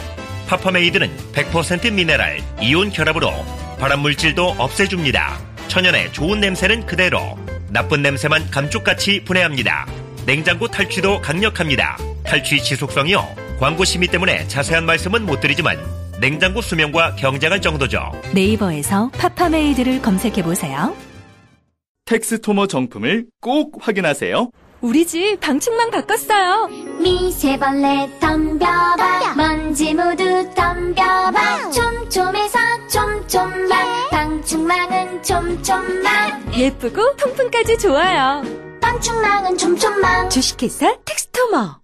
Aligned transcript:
파파메이드는 0.47 1.11
100% 1.33 1.91
미네랄, 1.93 2.43
이온 2.61 2.91
결합으로 2.91 3.33
발암물질도 3.79 4.57
없애줍니다. 4.59 5.41
천연의 5.69 6.13
좋은 6.13 6.41
냄새는 6.41 6.85
그대로, 6.85 7.39
나쁜 7.71 8.03
냄새만 8.03 8.51
감쪽같이 8.51 9.25
분해합니다. 9.25 9.87
냉장고 10.27 10.69
탈취도 10.69 11.23
강력합니다. 11.23 11.97
탈취 12.23 12.63
지속성이요. 12.63 13.57
광고 13.59 13.85
심의 13.85 14.09
때문에 14.09 14.47
자세한 14.49 14.85
말씀은 14.85 15.25
못 15.25 15.41
드리지만 15.41 15.79
냉장고 16.21 16.61
수명과 16.61 17.17
경쟁할 17.17 17.61
정도죠. 17.61 18.13
네이버에서 18.35 19.11
파파메이드를 19.19 20.03
검색해보세요. 20.03 20.95
텍스토머 22.07 22.67
정품을 22.67 23.27
꼭 23.41 23.79
확인하세요. 23.81 24.51
우리 24.83 25.07
집 25.07 25.39
방충망 25.41 25.91
바꿨어요. 25.91 26.69
미세벌레 27.01 28.19
덤벼봐 28.21 29.35
먼지 29.35 29.95
모두 29.95 30.25
덤벼봐 30.55 31.71
촘촘해서 31.71 32.59
촘촘망 32.89 34.11
방충망은 34.11 35.23
촘촘망 35.23 36.53
예쁘고 36.55 37.17
통풍까지 37.17 37.79
좋아요. 37.79 38.43
방충망은 38.83 39.57
촘촘망 39.57 40.29
주식회사 40.29 40.99
텍스토머. 41.07 41.84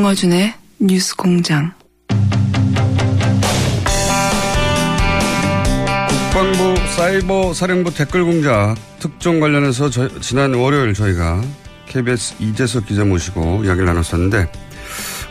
김어준의 0.00 0.52
뉴스 0.80 1.16
공장. 1.16 1.72
국방부 6.06 6.76
사이버 6.94 7.54
사령부 7.54 7.94
댓글 7.94 8.22
공작 8.26 8.74
특종 8.98 9.40
관련해서 9.40 9.88
저- 9.88 10.20
지난 10.20 10.52
월요일 10.52 10.92
저희가 10.92 11.42
KBS 11.86 12.34
이재석 12.40 12.84
기자 12.84 13.06
모시고 13.06 13.62
이야기를 13.64 13.86
나눴었는데 13.86 14.52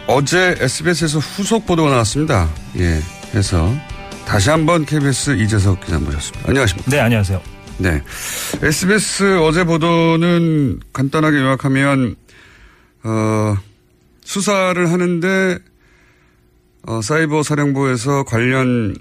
어제 0.07 0.55
SBS에서 0.59 1.19
후속 1.19 1.67
보도가 1.67 1.91
나왔습니다. 1.91 2.49
예. 2.79 2.99
해서 3.35 3.71
다시 4.25 4.49
한번 4.49 4.83
KBS 4.83 5.35
이재석 5.37 5.85
기자 5.85 5.99
모셨습니다. 5.99 6.49
안녕하십니까. 6.49 6.89
네, 6.89 6.99
안녕하세요. 7.01 7.39
네. 7.77 8.01
SBS 8.63 9.37
어제 9.43 9.63
보도는 9.63 10.79
간단하게 10.91 11.37
요약하면, 11.37 12.15
어, 13.03 13.55
수사를 14.25 14.91
하는데, 14.91 15.59
어, 16.87 17.01
사이버 17.01 17.43
사령부에서 17.43 18.23
관련 18.23 18.95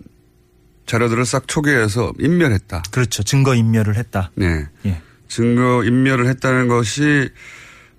자료들을 0.86 1.24
싹 1.24 1.48
초기해서 1.48 2.12
인멸했다. 2.20 2.84
그렇죠. 2.90 3.22
증거 3.22 3.54
인멸을 3.54 3.96
했다. 3.96 4.30
네. 4.36 4.66
예. 4.86 5.00
증거 5.28 5.82
인멸을 5.82 6.28
했다는 6.28 6.68
것이, 6.68 7.30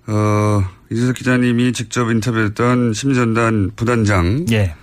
어, 0.06 0.64
이재석 0.90 1.16
기자님이 1.16 1.72
직접 1.72 2.10
인터뷰했던 2.10 2.94
심전단 2.94 3.72
부단장. 3.76 4.46
예. 4.52 4.74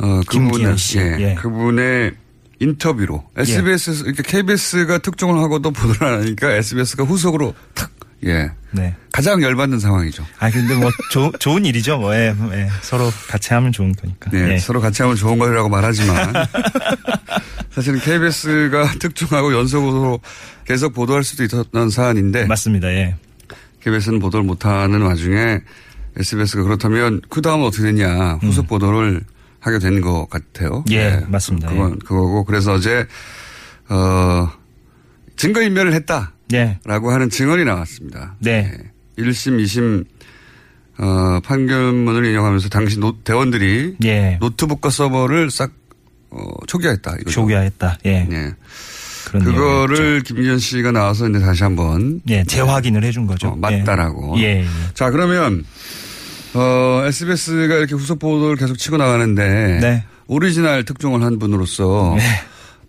어, 0.00 0.20
김기현 0.28 0.50
그분의, 0.50 0.78
씨. 0.78 0.98
예, 0.98 1.16
예. 1.20 1.34
그분의 1.36 2.12
인터뷰로 2.58 3.24
SBS에서 3.36 4.04
이렇게 4.04 4.22
KBS가 4.22 4.98
특종을 4.98 5.40
하고도 5.40 5.70
보도를 5.70 6.06
안 6.06 6.20
하니까 6.20 6.52
SBS가 6.52 7.04
후속으로 7.04 7.54
탁 7.74 7.90
예. 8.26 8.50
네. 8.72 8.94
가장 9.12 9.42
열받는 9.42 9.80
상황이죠. 9.80 10.24
아, 10.38 10.50
근데 10.50 10.74
뭐, 10.74 10.90
조, 11.10 11.32
좋은 11.38 11.64
일이죠. 11.64 11.98
뭐, 11.98 12.14
예, 12.14 12.34
예. 12.52 12.68
서로 12.82 13.10
같이 13.28 13.52
하면 13.54 13.72
좋은 13.72 13.92
거니까. 13.94 14.30
네. 14.30 14.52
예. 14.54 14.58
서로 14.58 14.80
같이 14.80 15.02
하면 15.02 15.16
좋은 15.16 15.38
거라고 15.38 15.68
말하지만 15.68 16.32
사실은 17.72 17.98
KBS가 18.00 18.92
특종하고 18.98 19.52
연속으로 19.54 20.20
계속 20.64 20.92
보도할 20.94 21.24
수도 21.24 21.44
있었던 21.44 21.90
사안인데 21.90 22.44
맞습니다. 22.46 22.88
예. 22.88 23.16
KBS는 23.82 24.20
보도를 24.20 24.44
못하는 24.44 25.00
와중에 25.02 25.60
SBS가 26.16 26.62
그렇다면 26.62 27.20
그 27.30 27.40
다음은 27.40 27.66
어떻게 27.66 27.84
되냐 27.84 28.34
후속 28.42 28.66
보도를 28.68 29.22
하게 29.60 29.78
된 29.78 30.00
것 30.00 30.28
같아요. 30.28 30.84
음. 30.88 30.92
예, 30.92 31.10
네. 31.16 31.24
맞습니다. 31.28 31.68
그건 31.68 31.98
그거고 31.98 32.44
그래서 32.44 32.72
어제 32.74 33.06
어 33.88 34.48
증거 35.36 35.62
인멸을 35.62 35.92
했다. 35.94 36.32
예. 36.52 36.78
라고 36.84 37.10
하는 37.10 37.30
증언이 37.30 37.64
나왔습니다. 37.64 38.36
네. 38.40 38.72
1심, 39.18 39.62
2심 39.62 40.04
어, 40.98 41.40
판결문을 41.44 42.26
인용하면서 42.26 42.68
당시 42.68 42.98
노, 42.98 43.16
대원들이 43.22 43.96
예. 44.04 44.38
노트북과 44.40 44.90
서버를 44.90 45.50
싹 45.50 45.72
어, 46.30 46.44
초기화했다. 46.66 47.12
이거죠. 47.20 47.30
초기화했다. 47.30 47.98
예. 48.04 48.24
네. 48.24 48.52
그런 49.26 49.44
그거를 49.44 50.22
김기현 50.22 50.58
씨가 50.58 50.92
나와서 50.92 51.28
이제 51.28 51.38
다시 51.38 51.62
한번 51.62 52.20
예, 52.28 52.42
재확인을 52.44 53.04
해준 53.04 53.26
거죠. 53.26 53.48
어, 53.48 53.56
맞다라고. 53.56 54.38
예. 54.38 54.60
예. 54.60 54.66
자 54.94 55.10
그러면 55.10 55.64
어, 56.54 57.02
SBS가 57.06 57.76
이렇게 57.76 57.94
후속 57.94 58.18
보도를 58.18 58.56
계속 58.56 58.76
치고 58.76 58.96
나가는데 58.96 59.78
네. 59.80 60.04
오리지널 60.26 60.84
특종을 60.84 61.22
한 61.22 61.38
분으로서 61.38 62.16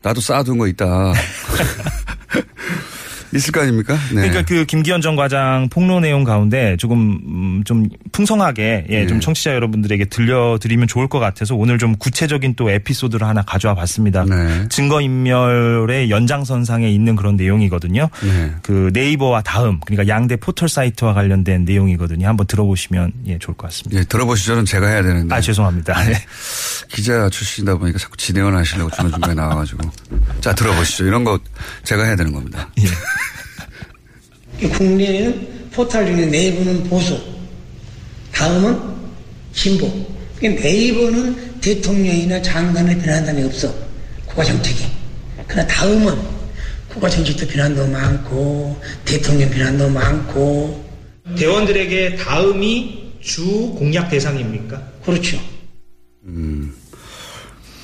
나도 0.01 0.21
쌓아둔 0.21 0.57
거 0.57 0.67
있다. 0.67 1.13
있을 3.33 3.51
거 3.51 3.61
아닙니까? 3.61 3.97
네. 4.09 4.21
그러니까 4.21 4.43
그 4.43 4.65
김기현 4.65 5.01
전 5.01 5.15
과장 5.15 5.69
폭로 5.69 5.99
내용 5.99 6.23
가운데 6.23 6.75
조금 6.77 7.19
음, 7.25 7.63
좀 7.65 7.87
풍성하게 8.11 8.85
예, 8.89 9.07
좀 9.07 9.17
네. 9.17 9.21
청취자 9.21 9.53
여러분들에게 9.55 10.05
들려드리면 10.05 10.87
좋을 10.87 11.07
것 11.07 11.19
같아서 11.19 11.55
오늘 11.55 11.77
좀 11.77 11.95
구체적인 11.95 12.55
또 12.55 12.69
에피소드를 12.69 13.27
하나 13.27 13.41
가져와 13.41 13.75
봤습니다. 13.75 14.25
네. 14.25 14.67
증거 14.69 15.01
인멸의 15.01 16.09
연장선상에 16.09 16.89
있는 16.89 17.15
그런 17.15 17.35
내용이거든요. 17.35 18.09
네. 18.23 18.51
그 18.61 18.91
네이버와 18.93 19.41
다음 19.41 19.79
그러니까 19.85 20.13
양대 20.13 20.35
포털 20.35 20.69
사이트와 20.69 21.13
관련된 21.13 21.65
내용이거든요. 21.65 22.27
한번 22.27 22.47
들어보시면 22.47 23.13
예, 23.27 23.37
좋을 23.37 23.55
것 23.55 23.67
같습니다. 23.67 23.99
예, 23.99 24.03
들어보시죠는 24.05 24.65
제가 24.65 24.87
해야 24.87 25.01
되는데. 25.01 25.33
아 25.33 25.41
죄송합니다. 25.41 26.03
네. 26.03 26.13
기자 26.89 27.29
출신이다 27.29 27.77
보니까 27.77 27.97
자꾸 27.97 28.17
진행을 28.17 28.55
하시려고 28.55 28.89
중간중간에 28.91 29.33
나와가지고. 29.33 29.89
자, 30.41 30.53
들어보시죠. 30.53 31.05
이런 31.05 31.23
거 31.23 31.39
제가 31.83 32.03
해야 32.03 32.15
되는 32.15 32.31
겁니다. 32.31 32.69
국내에는 34.59 35.69
포털 35.71 36.05
중에 36.05 36.25
네이버는 36.25 36.83
보수, 36.85 37.19
다음은 38.31 38.79
진보. 39.53 39.89
그러니까 40.37 40.63
네이버는 40.63 41.61
대통령이나 41.61 42.41
장관을 42.41 42.97
비난한 42.99 43.25
적이 43.27 43.43
없어. 43.43 43.73
국가 44.25 44.43
정책이. 44.43 44.85
그러나 45.47 45.67
다음은 45.67 46.15
국가 46.89 47.09
정책도 47.09 47.47
비난도 47.47 47.87
많고, 47.87 48.79
대통령 49.05 49.49
비난도 49.49 49.89
많고. 49.89 50.83
대원들에게 51.37 52.15
다음이 52.15 53.13
주 53.21 53.75
공약 53.77 54.09
대상입니까? 54.09 54.81
그렇죠. 55.05 55.37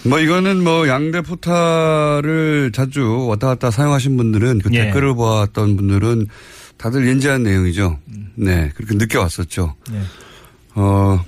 뭐 0.07 0.19
이거는 0.19 0.63
뭐 0.63 0.87
양대 0.87 1.21
포탈을 1.21 2.71
자주 2.73 3.25
왔다 3.27 3.47
갔다 3.47 3.71
사용하신 3.71 4.17
분들은 4.17 4.59
그 4.59 4.69
예. 4.73 4.85
댓글을 4.85 5.15
보았던 5.15 5.75
분들은 5.75 6.27
다들 6.77 7.07
인지한 7.07 7.43
내용이죠. 7.43 7.99
네. 8.35 8.71
그렇게 8.75 8.95
느껴왔었죠. 8.95 9.75
예. 9.91 10.01
어, 10.75 11.23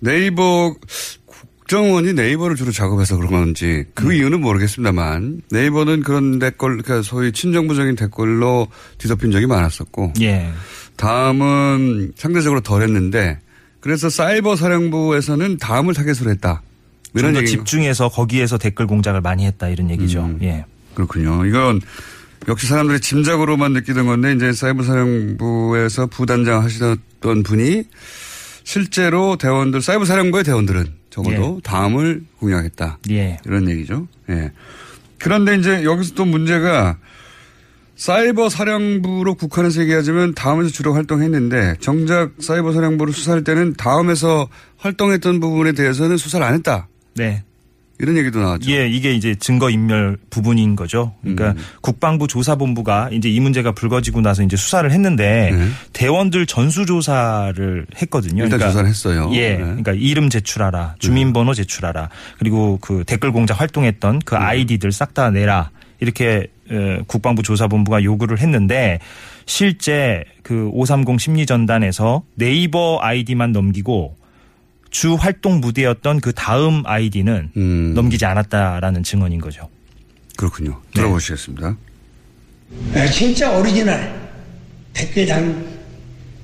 네이버 0.00 0.74
국정원이 1.26 2.12
네이버를 2.12 2.54
주로 2.54 2.70
작업해서 2.70 3.16
그런 3.16 3.32
건지 3.32 3.84
그 3.94 4.12
이유는 4.12 4.40
모르겠습니다만 4.40 5.42
네이버는 5.50 6.02
그런 6.02 6.38
댓글 6.38 6.80
그러니까 6.80 7.02
소위 7.02 7.32
친정부적인 7.32 7.96
댓글로 7.96 8.68
뒤덮인 8.98 9.32
적이 9.32 9.46
많았었고 9.46 10.12
예. 10.20 10.52
다음은 10.96 12.12
상대적으로 12.14 12.60
덜했는데 12.60 13.40
그래서 13.80 14.08
사이버 14.08 14.56
사령부에서는 14.56 15.58
다음을 15.58 15.94
타겟으로 15.94 16.30
했다. 16.30 16.62
좀 17.20 17.30
이런 17.30 17.34
더 17.34 17.44
집중해서 17.44 18.08
거기에서 18.08 18.58
댓글 18.58 18.86
공작을 18.86 19.20
많이 19.20 19.46
했다 19.46 19.68
이런 19.68 19.90
얘기죠. 19.90 20.24
음. 20.24 20.38
예. 20.42 20.64
그렇군요. 20.94 21.44
이건 21.46 21.80
역시 22.48 22.66
사람들이 22.66 23.00
짐작으로만 23.00 23.72
느끼던 23.72 24.06
건데 24.06 24.32
이제 24.32 24.52
사이버 24.52 24.82
사령부에서 24.82 26.06
부단장 26.06 26.62
하시던 26.62 27.42
분이 27.44 27.84
실제로 28.64 29.36
대원들 29.36 29.82
사이버 29.82 30.04
사령부의 30.04 30.44
대원들은 30.44 30.86
적어도 31.10 31.60
다음을 31.64 32.22
공략했다. 32.38 32.98
예. 33.10 33.38
이런 33.46 33.68
얘기죠. 33.70 34.06
예. 34.30 34.52
그런데 35.18 35.56
이제 35.56 35.84
여기서 35.84 36.14
또 36.14 36.24
문제가 36.24 36.98
사이버 37.96 38.50
사령부로 38.50 39.34
국한해서 39.34 39.80
얘기하자면 39.80 40.34
다음에서 40.34 40.68
주로 40.70 40.92
활동했는데 40.92 41.76
정작 41.80 42.32
사이버 42.38 42.72
사령부를 42.72 43.14
수사할 43.14 43.42
때는 43.42 43.74
다음에서 43.74 44.48
활동했던 44.76 45.40
부분에 45.40 45.72
대해서는 45.72 46.18
수사를 46.18 46.44
안 46.44 46.54
했다. 46.54 46.88
네. 47.16 47.42
이런 47.98 48.16
얘기도 48.18 48.40
나왔죠. 48.40 48.70
예, 48.70 48.86
이게 48.88 49.14
이제 49.14 49.34
증거 49.36 49.70
인멸 49.70 50.18
부분인 50.28 50.76
거죠. 50.76 51.14
그러니까 51.22 51.52
음. 51.52 51.56
국방부 51.80 52.28
조사본부가 52.28 53.08
이제 53.10 53.30
이 53.30 53.40
문제가 53.40 53.72
불거지고 53.72 54.20
나서 54.20 54.42
이제 54.42 54.54
수사를 54.54 54.90
했는데 54.90 55.52
대원들 55.94 56.44
전수 56.44 56.84
조사를 56.84 57.86
했거든요. 58.02 58.42
네. 58.42 58.44
일단 58.44 58.58
그러니까 58.58 58.68
조사를 58.68 58.88
했어요. 58.88 59.30
예, 59.32 59.52
네. 59.52 59.58
그러니까 59.58 59.92
이름 59.92 60.28
제출하라, 60.28 60.96
주민번호 60.98 61.54
제출하라, 61.54 62.10
그리고 62.38 62.78
그 62.82 63.02
댓글 63.06 63.32
공작 63.32 63.60
활동했던 63.60 64.20
그 64.26 64.36
아이디들 64.36 64.92
싹 64.92 65.14
다 65.14 65.30
내라 65.30 65.70
이렇게 66.00 66.48
어, 66.70 66.98
국방부 67.06 67.42
조사본부가 67.42 68.04
요구를 68.04 68.40
했는데 68.40 68.98
실제 69.46 70.24
그 70.42 70.68
530 70.72 71.18
심리전단에서 71.20 72.24
네이버 72.34 72.98
아이디만 73.00 73.52
넘기고 73.52 74.16
주 74.96 75.14
활동 75.14 75.60
무대였던 75.60 76.22
그 76.22 76.32
다음 76.32 76.82
아이디는 76.86 77.92
넘기지 77.94 78.24
않았다라는 78.24 79.02
증언인 79.02 79.42
거죠. 79.42 79.68
그렇군요. 80.38 80.80
네. 80.94 81.02
들어보시겠습니다. 81.02 81.76
아, 82.94 83.06
진짜 83.08 83.50
오리지널 83.50 84.30
댓글 84.94 85.26
단 85.26 85.66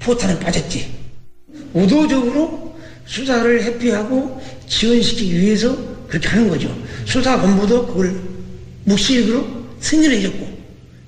포탈에 0.01 0.39
빠졌지. 0.39 0.95
의도적으로 1.73 2.79
수사를 3.07 3.63
회피하고 3.63 4.43
지연시키기 4.69 5.41
위해서 5.41 5.75
그렇게 6.07 6.29
하는 6.29 6.51
거죠. 6.51 6.77
수사본부도 7.07 7.87
그걸 7.87 8.21
묵시적으로 8.85 9.49
승인을 9.81 10.17
해줬고 10.19 10.59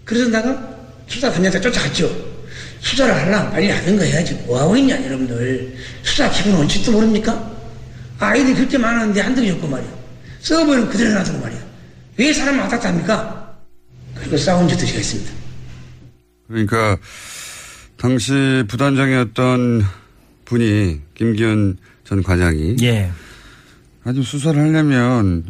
그래서 0.07 0.31
내가 0.31 0.79
수사 1.07 1.31
단장자 1.31 1.61
쫓아갔죠. 1.61 2.34
수사를 2.85 3.13
하려면 3.15 3.51
빨리 3.51 3.71
하는 3.71 3.97
거 3.97 4.05
해야지. 4.05 4.35
뭐하고 4.47 4.77
있냐 4.77 5.03
여러분들. 5.03 5.75
수사 6.03 6.31
기본 6.31 6.57
원칙도 6.57 6.93
모릅니까? 6.93 7.53
아이들이 8.19 8.55
그렇게 8.55 8.77
많았는데 8.77 9.21
한두 9.21 9.41
개 9.43 9.51
없고 9.51 9.67
말이야. 9.67 9.91
서버는 10.41 10.89
그대로 10.91 11.15
놔두고 11.15 11.39
말이야. 11.41 11.61
왜 12.19 12.33
사람 12.33 12.59
왔다 12.59 12.77
갔다 12.77 12.91
합니까? 12.91 13.57
그리고 14.15 14.37
싸운 14.37 14.69
적도 14.69 14.85
제가 14.85 14.99
있습니다. 15.01 15.33
그러니까 16.47 16.99
당시 17.97 18.63
부단장이었던 18.69 19.83
분이 20.45 21.01
김기현 21.15 21.79
전 22.05 22.23
과장이 22.23 22.77
예. 22.83 23.11
아주 24.05 24.23
수사를 24.23 24.61
하려면 24.61 25.45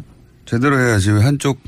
제대로 0.45 0.79
해야지 0.79 1.11
왜 1.11 1.21
한쪽 1.21 1.59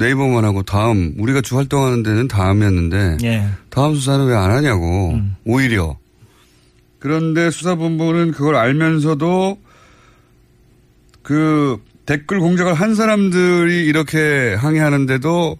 네이버만 0.00 0.44
하고 0.44 0.62
다음 0.62 1.14
우리가 1.18 1.40
주 1.42 1.56
활동하는 1.58 2.02
데는 2.02 2.26
다음이었는데 2.26 3.18
예. 3.22 3.46
다음 3.68 3.94
수사는 3.94 4.26
왜 4.26 4.34
안 4.34 4.50
하냐고 4.50 5.20
오히려 5.44 5.96
그런데 6.98 7.50
수사본부는 7.50 8.32
그걸 8.32 8.56
알면서도 8.56 9.58
그 11.22 11.78
댓글 12.06 12.40
공작을 12.40 12.74
한 12.74 12.94
사람들이 12.94 13.84
이렇게 13.86 14.54
항의하는데도 14.58 15.58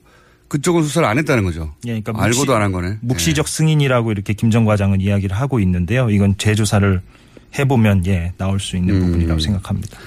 그쪽은 0.49 0.83
수사를 0.83 1.07
안 1.07 1.17
했다는 1.19 1.45
거죠. 1.45 1.73
예, 1.87 2.01
그러니까 2.01 2.25
알고도 2.25 2.53
묵시- 2.53 2.57
안한 2.57 2.73
거네. 2.73 2.97
묵시적 3.03 3.47
승인이라고 3.47 4.11
이렇게 4.11 4.33
김전 4.33 4.65
과장은 4.65 5.01
이야기를 5.01 5.37
하고 5.37 5.61
있는데요. 5.61 6.11
이건 6.11 6.37
재조사를 6.39 7.01
해보면 7.59 8.07
예 8.07 8.33
나올 8.37 8.59
수 8.59 8.77
있는 8.77 8.97
음. 8.97 9.01
부분이라고 9.07 9.39
생각합니다. 9.39 9.99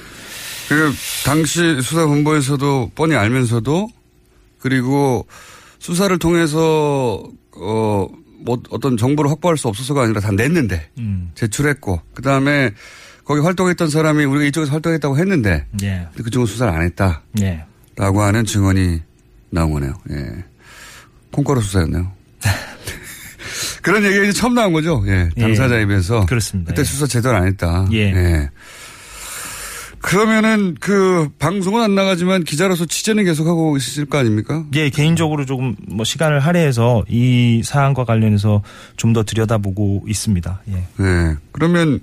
그 0.68 0.92
당시 1.26 1.82
수사본부에서도 1.82 2.92
뻔히 2.96 3.16
알면서도 3.16 3.90
그리고 4.64 5.28
수사를 5.80 6.18
통해서 6.18 7.24
어 7.56 8.08
뭐 8.44 8.62
어떤 8.70 8.98
정보를 8.98 9.32
확보할 9.32 9.58
수 9.58 9.68
없어서가 9.68 10.04
아니라 10.04 10.20
다 10.22 10.32
냈는데 10.32 10.90
음. 10.98 11.32
제출했고 11.36 12.02
그 12.14 12.22
다음에 12.22 12.72
거기 13.24 13.40
활동했던 13.42 13.90
사람이 13.90 14.26
우리가 14.26 14.46
이쪽에서 14.46 14.72
활동했다고 14.74 15.18
했는데 15.18 15.66
예. 15.82 16.08
그쪽은 16.22 16.46
수사를 16.46 16.74
안 16.74 16.82
했다라고 16.82 17.22
예. 17.42 17.66
하는 17.98 18.46
증언이 18.46 19.02
나온 19.50 19.72
거네요. 19.72 19.94
예. 20.12 20.44
콩가루 21.32 21.62
수사였네요. 21.62 22.12
그런 23.82 24.04
얘기가 24.04 24.24
이제 24.24 24.34
처음 24.34 24.56
나온 24.56 24.74
거죠. 24.74 25.02
예. 25.08 25.30
당사자 25.40 25.78
예. 25.78 25.84
입에서. 25.84 26.26
그렇습니다. 26.26 26.72
그때 26.72 26.82
예. 26.82 26.84
수사 26.84 27.08
제대로 27.08 27.38
안 27.38 27.48
했다. 27.48 27.88
예. 27.94 28.50
그러면은 30.04 30.76
그 30.82 31.30
방송은 31.40 31.82
안 31.82 31.96
나가지만 31.96 32.44
기자로서 32.44 32.86
취재는 32.86 33.24
계속하고 33.24 33.78
있으실 33.78 34.06
거 34.06 34.18
아닙니까? 34.18 34.66
예, 34.76 34.90
개인적으로 34.90 35.46
조금 35.46 35.76
뭐 35.88 36.04
시간을 36.04 36.42
할애해서 36.42 37.06
이 37.08 37.62
사안과 37.64 38.04
관련해서 38.04 38.62
좀 38.98 39.14
더 39.14 39.24
들여다보고 39.24 40.04
있습니다. 40.08 40.62
예. 40.70 40.74
네. 41.04 41.36
그러면 41.52 42.00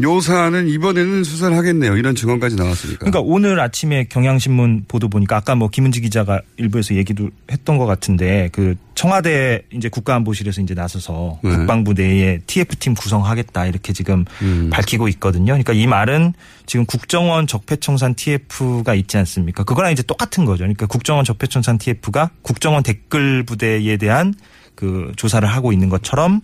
요 0.00 0.20
사안은 0.20 0.68
이번에는 0.68 1.24
수사를 1.24 1.56
하겠네요. 1.56 1.96
이런 1.96 2.14
증언까지 2.14 2.56
나왔으니까. 2.56 2.98
그러니까 2.98 3.20
오늘 3.20 3.58
아침에 3.58 4.04
경향신문 4.04 4.84
보도 4.86 5.08
보니까 5.08 5.36
아까 5.36 5.54
뭐 5.54 5.68
김은지 5.68 6.00
기자가 6.00 6.40
일부에서 6.56 6.94
얘기도 6.94 7.30
했던 7.50 7.78
것 7.78 7.86
같은데 7.86 8.48
그 8.52 8.76
청와대 8.94 9.62
이제 9.72 9.88
국가안보실에서 9.88 10.60
이제 10.60 10.74
나서서 10.74 11.40
네. 11.42 11.50
국방부 11.50 11.94
내에 11.94 12.38
TF팀 12.46 12.94
구성하겠다 12.94 13.66
이렇게 13.66 13.92
지금 13.92 14.24
음. 14.42 14.70
밝히고 14.72 15.08
있거든요. 15.08 15.46
그러니까 15.46 15.72
이 15.72 15.86
말은 15.86 16.32
지금 16.66 16.86
국정원 16.86 17.46
적폐청산 17.46 18.14
TF가 18.14 18.94
있지 18.94 19.16
않습니까? 19.16 19.64
그거랑 19.64 19.92
이제 19.92 20.02
똑같은 20.02 20.44
거죠. 20.44 20.58
그러니까 20.58 20.86
국정원 20.86 21.24
적폐청산 21.24 21.78
TF가 21.78 22.30
국정원 22.42 22.82
댓글 22.82 23.42
부대에 23.42 23.96
대한 23.96 24.34
그 24.78 25.12
조사를 25.16 25.48
하고 25.48 25.72
있는 25.72 25.88
것처럼 25.88 26.40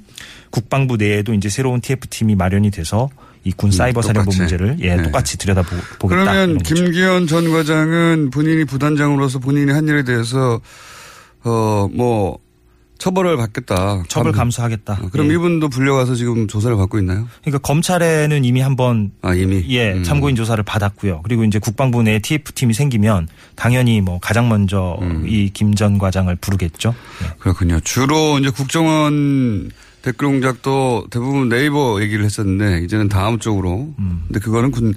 국방부 0.50 0.96
내에도 0.96 1.34
이제 1.34 1.48
새로운 1.48 1.80
TF팀이 1.80 2.34
마련이 2.34 2.72
돼서 2.72 3.08
이 3.44 3.52
군 3.52 3.70
사이버 3.70 4.00
사령부 4.02 4.30
음, 4.30 4.36
똑같이. 4.36 4.40
문제를 4.54 4.76
예, 4.80 4.96
네. 4.96 5.02
똑같이 5.02 5.36
들여다보겠다. 5.38 6.08
그러면. 6.08 6.58
김기현 6.58 7.26
전 7.26 7.50
과장은 7.50 8.30
본인이 8.30 8.64
부단장으로서 8.64 9.38
본인이 9.38 9.70
한 9.72 9.86
일에 9.86 10.02
대해서 10.02 10.60
어 11.44 11.88
뭐 11.92 12.38
처벌을 12.96 13.36
받겠다. 13.36 14.04
처벌 14.08 14.30
감- 14.32 14.44
감수하겠다. 14.44 14.92
어, 15.02 15.08
그럼 15.12 15.28
예. 15.28 15.34
이분도 15.34 15.68
불려가서 15.68 16.14
지금 16.14 16.46
조사를 16.48 16.74
받고 16.76 16.98
있나요? 17.00 17.26
그러니까 17.42 17.58
검찰에는 17.58 18.44
이미 18.44 18.60
한번 18.60 19.10
아 19.20 19.34
이미 19.34 19.62
예 19.68 19.92
음. 19.92 20.04
참고인 20.04 20.36
조사를 20.36 20.62
받았고요. 20.64 21.20
그리고 21.22 21.44
이제 21.44 21.58
국방부 21.58 22.02
내 22.02 22.18
TF 22.20 22.52
팀이 22.52 22.72
생기면 22.72 23.28
당연히 23.56 24.00
뭐 24.00 24.20
가장 24.20 24.48
먼저 24.48 24.96
음. 25.02 25.26
이김 25.28 25.74
전 25.74 25.98
과장을 25.98 26.34
부르겠죠. 26.36 26.94
예. 27.24 27.34
그렇군요. 27.40 27.80
주로 27.80 28.38
이제 28.38 28.48
국정원 28.50 29.70
댓글 30.04 30.28
공작도 30.28 31.06
대부분 31.10 31.48
네이버 31.48 32.02
얘기를 32.02 32.26
했었는데 32.26 32.84
이제는 32.84 33.08
다음 33.08 33.38
쪽으로. 33.38 33.94
음. 33.98 34.24
근데 34.26 34.38
그거는 34.38 34.70
군 34.70 34.92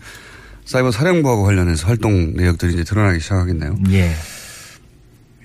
사이버 0.66 0.92
사령부하고 0.92 1.44
관련해서 1.44 1.88
활동 1.88 2.34
내역들이 2.34 2.74
이제 2.74 2.84
드러나기 2.84 3.22
시작하겠네요. 3.22 3.78
예. 3.92 4.14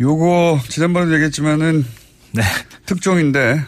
요거 0.01 0.63
지난번에도 0.69 1.15
얘기했지만은 1.15 1.85
네. 2.33 2.43
특종인데 2.87 3.63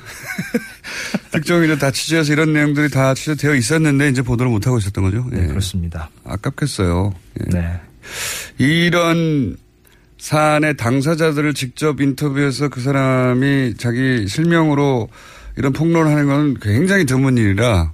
특종인데 1.31 1.79
다 1.79 1.93
취재해서 1.93 2.33
이런 2.33 2.53
내용들이 2.53 2.91
다 2.91 3.15
취재되어 3.15 3.55
있었는데 3.55 4.09
이제 4.09 4.23
보도를 4.23 4.51
못 4.51 4.67
하고 4.67 4.79
있었던 4.79 5.05
거죠. 5.05 5.25
네, 5.31 5.45
예. 5.45 5.47
그렇습니다. 5.47 6.11
아깝겠어요. 6.25 7.15
예. 7.39 7.51
네. 7.51 7.81
이런 8.59 9.57
사안의 10.19 10.77
당사자들을 10.77 11.55
직접 11.55 12.01
인터뷰해서 12.01 12.69
그 12.69 12.81
사람이 12.81 13.75
자기 13.77 14.27
실명으로 14.27 15.09
이런 15.57 15.73
폭로를 15.73 16.11
하는 16.11 16.27
건 16.27 16.57
굉장히 16.61 17.05
드문 17.07 17.37
일이라 17.39 17.93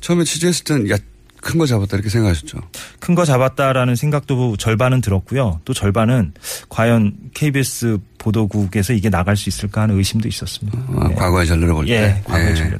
처음에 0.00 0.24
취재했을 0.24 0.64
때는 0.64 0.90
야, 0.90 0.96
큰 1.40 1.58
거 1.58 1.66
잡았다 1.66 1.96
이렇게 1.96 2.08
생각하셨죠. 2.08 2.58
큰 3.00 3.14
거 3.14 3.24
잡았다라는 3.24 3.96
생각도 3.96 4.56
절반은 4.56 5.00
들었고요. 5.02 5.60
또 5.64 5.74
절반은 5.74 6.32
과연 6.70 7.14
KBS 7.34 7.98
보도국에서 8.18 8.92
이게 8.94 9.10
나갈 9.10 9.36
수 9.36 9.48
있을까 9.50 9.82
하는 9.82 9.96
의심도 9.98 10.26
있었습니다. 10.28 10.78
아, 10.96 11.08
과거의 11.14 11.46
전례를 11.46 11.74
볼 11.74 11.86
예, 11.88 11.98
때. 12.00 12.22
과거의 12.24 12.50
예. 12.50 12.54
전례를 12.54 12.78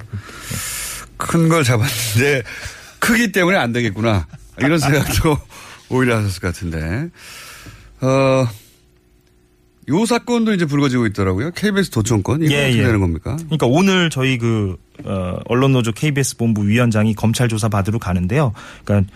큰걸 1.18 1.64
잡았는데 1.64 2.42
크기 3.00 3.32
때문에 3.32 3.58
안 3.58 3.72
되겠구나. 3.72 4.26
이런 4.58 4.78
생각도 4.80 5.36
오히려 5.90 6.16
하셨을 6.18 6.40
것 6.40 6.54
같은데. 6.54 7.08
어, 8.00 8.46
요 9.88 10.06
사건도 10.06 10.52
이제 10.54 10.64
불거지고 10.64 11.06
있더라고요. 11.06 11.50
KBS 11.52 11.90
도청권. 11.90 12.42
이거 12.42 12.54
어떻게 12.54 12.82
되는 12.82 13.00
겁니까? 13.00 13.36
그러니까 13.36 13.66
오늘 13.66 14.10
저희 14.10 14.38
그 14.38 14.76
어, 15.04 15.36
언론노조 15.46 15.92
KBS 15.92 16.36
본부 16.36 16.66
위원장이 16.66 17.14
검찰 17.14 17.48
조사 17.48 17.68
받으러 17.68 17.98
가는데요. 17.98 18.52
그러니까 18.84 19.12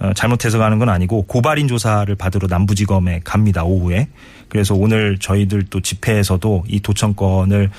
어, 0.00 0.12
잘못해서 0.14 0.58
가는 0.58 0.78
건 0.78 0.88
아니고 0.88 1.22
고발인 1.22 1.68
조사를 1.68 2.14
받으러 2.16 2.48
남부지검에 2.48 3.20
갑니다. 3.24 3.64
오후에. 3.64 4.08
그래서 4.48 4.74
오늘 4.74 5.18
저희들 5.18 5.64
또 5.70 5.80
집회에서도 5.80 6.64
이 6.68 6.80
도청권을 6.80 7.70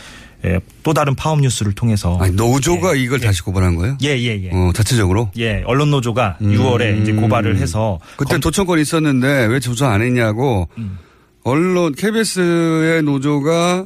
예, 0.44 0.60
또 0.82 0.94
다른 0.94 1.14
파업 1.14 1.40
뉴스를 1.40 1.74
통해서 1.74 2.18
아니, 2.20 2.34
노조가 2.36 2.96
이걸 2.96 3.20
다시 3.20 3.44
고발한 3.44 3.76
거예요? 3.76 3.98
예, 4.02 4.18
예, 4.18 4.44
예. 4.44 4.50
어, 4.52 4.72
자체적으로? 4.74 5.30
예, 5.38 5.62
언론 5.68 5.92
노조가 5.92 6.38
6월에 6.42 7.02
이제 7.02 7.14
고발을 7.14 7.58
해서 7.58 8.00
음. 8.02 8.14
그때 8.18 8.40
도청권이 8.40 8.82
있었는데 8.82 9.46
왜 9.46 9.60
조사 9.60 9.90
안 9.90 10.02
했냐고 10.02 10.68
음. 10.80 10.98
언론 11.44 11.94
KBS의 11.94 13.04
노조가 13.04 13.86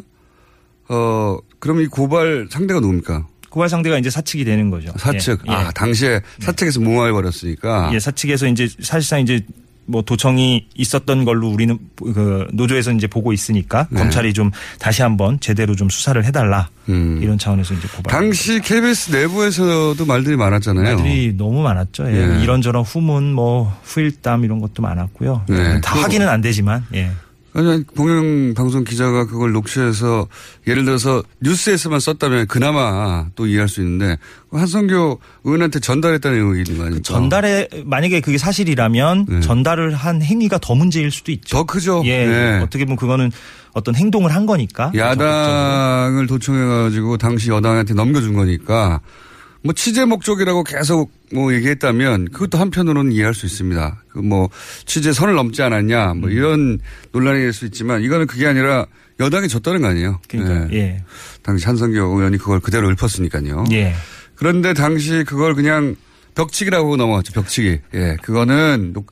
어 0.90 1.38
그럼 1.60 1.82
이 1.82 1.88
고발 1.88 2.48
상대가 2.50 2.80
누굽니까? 2.80 3.28
고발 3.50 3.70
상대가 3.70 3.98
이제 3.98 4.10
사측이 4.10 4.44
되는 4.44 4.70
거죠. 4.70 4.92
사측. 4.98 5.42
예, 5.48 5.52
예. 5.52 5.56
아 5.56 5.72
당시에 5.72 6.22
사측에서 6.40 6.82
무마해 6.82 7.12
버렸으니까. 7.12 7.92
예, 7.94 8.00
사측에서 8.00 8.48
이제 8.48 8.68
사실상 8.82 9.22
이제 9.22 9.42
뭐 9.88 10.02
도청이 10.02 10.68
있었던 10.76 11.26
걸로 11.26 11.48
우리는 11.48 11.78
그 11.96 12.48
노조에서 12.52 12.92
이제 12.92 13.06
보고 13.08 13.32
있으니까 13.32 13.88
네. 13.92 14.00
검찰이 14.00 14.34
좀 14.34 14.50
다시 14.80 15.04
한번 15.04 15.40
제대로 15.40 15.76
좀 15.76 15.90
수사를 15.90 16.24
해달라 16.26 16.70
이런 16.88 17.38
차원에서 17.38 17.76
이제 17.76 17.88
고발. 17.96 18.04
음. 18.14 18.26
당시 18.26 18.60
KBS 18.60 19.12
내부에서도 19.12 20.04
말들이 20.06 20.36
많았잖아요. 20.38 20.96
말들이 20.98 21.34
너무 21.38 21.62
많았죠. 21.62 22.12
예. 22.12 22.38
예. 22.40 22.44
이런저런 22.44 22.84
후문, 22.84 23.32
뭐 23.34 23.80
후일담 23.84 24.44
이런 24.44 24.60
것도 24.60 24.82
많았고요. 24.82 25.46
네. 25.48 25.80
다 25.82 25.94
그- 25.94 26.02
확인은 26.02 26.28
안 26.30 26.42
되지만 26.42 26.84
예. 26.96 27.12
아니, 27.56 27.84
공영방송 27.88 28.84
기자가 28.84 29.26
그걸 29.26 29.54
녹취해서 29.54 30.28
예를 30.68 30.84
들어서 30.84 31.24
뉴스에서만 31.42 32.02
썼다면 32.02 32.48
그나마 32.48 33.28
또 33.36 33.48
이해할 33.48 33.70
수 33.70 33.80
있는데 33.82 34.18
한성교 34.52 35.20
의원한테 35.46 35.80
전달했다는 35.80 36.38
의혹이 36.38 36.60
있는 36.60 36.78
거 36.78 36.84
아닙니까? 36.84 37.04
전달에 37.04 37.70
만약에 37.86 38.20
그게 38.20 38.38
사실이라면 38.38 39.42
전달을 39.42 39.96
한 39.96 40.22
행위가 40.22 40.58
더 40.58 40.76
문제일 40.76 41.12
수도 41.12 41.32
있죠. 41.32 41.56
네. 41.56 41.60
더 41.60 41.64
크죠. 41.64 42.02
예. 42.06 42.26
네. 42.26 42.60
어떻게 42.62 42.84
보면 42.84 42.98
그거는 42.98 43.32
어떤 43.72 43.96
행동을 43.96 44.36
한 44.36 44.46
거니까. 44.46 44.92
야당을 44.94 46.28
도청해 46.28 46.66
가지고 46.66 47.18
당시 47.18 47.50
여당한테 47.50 47.94
넘겨준 47.94 48.34
거니까 48.34 49.00
뭐 49.66 49.74
취재 49.74 50.06
목적이라고 50.06 50.64
계속 50.64 51.12
뭐 51.34 51.52
얘기했다면 51.54 52.30
그것도 52.30 52.58
한편으로는 52.60 53.12
이해할 53.12 53.34
수 53.34 53.46
있습니다. 53.48 54.04
그 54.10 54.20
뭐 54.22 54.50
취재 54.86 55.12
선을 55.12 55.34
넘지 55.36 55.62
않았냐 55.64 56.12
음. 56.14 56.22
뭐 56.22 56.30
이런 56.30 56.80
논란이 57.12 57.40
될 57.40 57.52
수 57.52 57.66
있지만 57.66 58.02
이거는 58.04 58.28
그게 58.28 58.46
아니라 58.48 58.86
여당이 59.20 59.48
졌다는 59.48 59.82
거 59.82 59.88
아니에요. 59.88 60.20
그러니까요. 60.30 60.70
예. 60.74 61.04
당시 61.42 61.66
한성교 61.66 61.98
의원이 61.98 62.38
그걸 62.38 62.60
그대로 62.60 62.90
읊었으니까요. 62.92 63.66
예. 63.72 63.94
그런데 64.36 64.74
당시 64.74 65.24
그걸 65.26 65.56
그냥 65.56 65.96
벽치기라고 66.36 66.96
넘어갔죠. 66.98 67.34
벽치기. 67.34 67.80
예. 67.96 68.18
그거는 68.22 68.92
녹- 68.94 69.12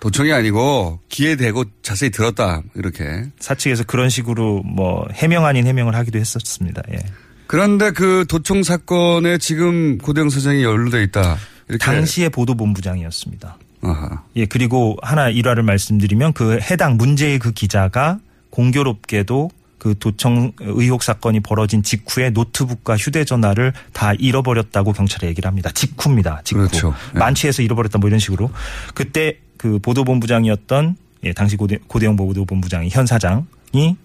도청이 0.00 0.32
아니고 0.32 1.00
기에 1.08 1.36
대고 1.36 1.64
자세히 1.82 2.10
들었다. 2.10 2.62
이렇게. 2.74 3.04
사측에서 3.40 3.84
그런 3.84 4.08
식으로 4.08 4.62
뭐 4.64 5.06
해명 5.12 5.44
아닌 5.44 5.66
해명을 5.66 5.94
하기도 5.94 6.18
했었습니다. 6.18 6.82
예. 6.92 6.98
그런데 7.48 7.90
그 7.90 8.24
도청 8.28 8.62
사건에 8.62 9.38
지금 9.38 9.98
고대영 9.98 10.30
사장이 10.30 10.62
연루돼 10.62 11.02
있다. 11.04 11.36
이렇게. 11.68 11.84
당시의 11.84 12.30
보도본부장이었습니다. 12.30 13.56
아하. 13.82 14.22
예, 14.36 14.46
그리고 14.46 14.96
하나 15.02 15.28
일화를 15.28 15.62
말씀드리면 15.62 16.34
그 16.34 16.58
해당 16.60 16.96
문제의 16.96 17.38
그 17.38 17.52
기자가 17.52 18.18
공교롭게도 18.50 19.50
그 19.78 19.94
도청 19.98 20.52
의혹 20.58 21.02
사건이 21.02 21.40
벌어진 21.40 21.82
직후에 21.82 22.30
노트북과 22.30 22.96
휴대전화를 22.96 23.72
다 23.92 24.12
잃어버렸다고 24.18 24.92
경찰에 24.92 25.28
얘기를 25.28 25.48
합니다. 25.48 25.70
직후입니다. 25.72 26.42
직후. 26.44 26.60
그렇죠. 26.60 26.94
네. 27.14 27.20
만취해서 27.20 27.62
잃어버렸다 27.62 27.98
뭐 27.98 28.08
이런 28.08 28.18
식으로. 28.18 28.50
그때 28.94 29.38
그 29.56 29.78
보도본부장이었던 29.78 30.96
예, 31.24 31.32
당시 31.32 31.56
고대, 31.56 31.78
고대영 31.86 32.16
보도본부장이 32.16 32.90
현 32.90 33.06
사장이 33.06 33.96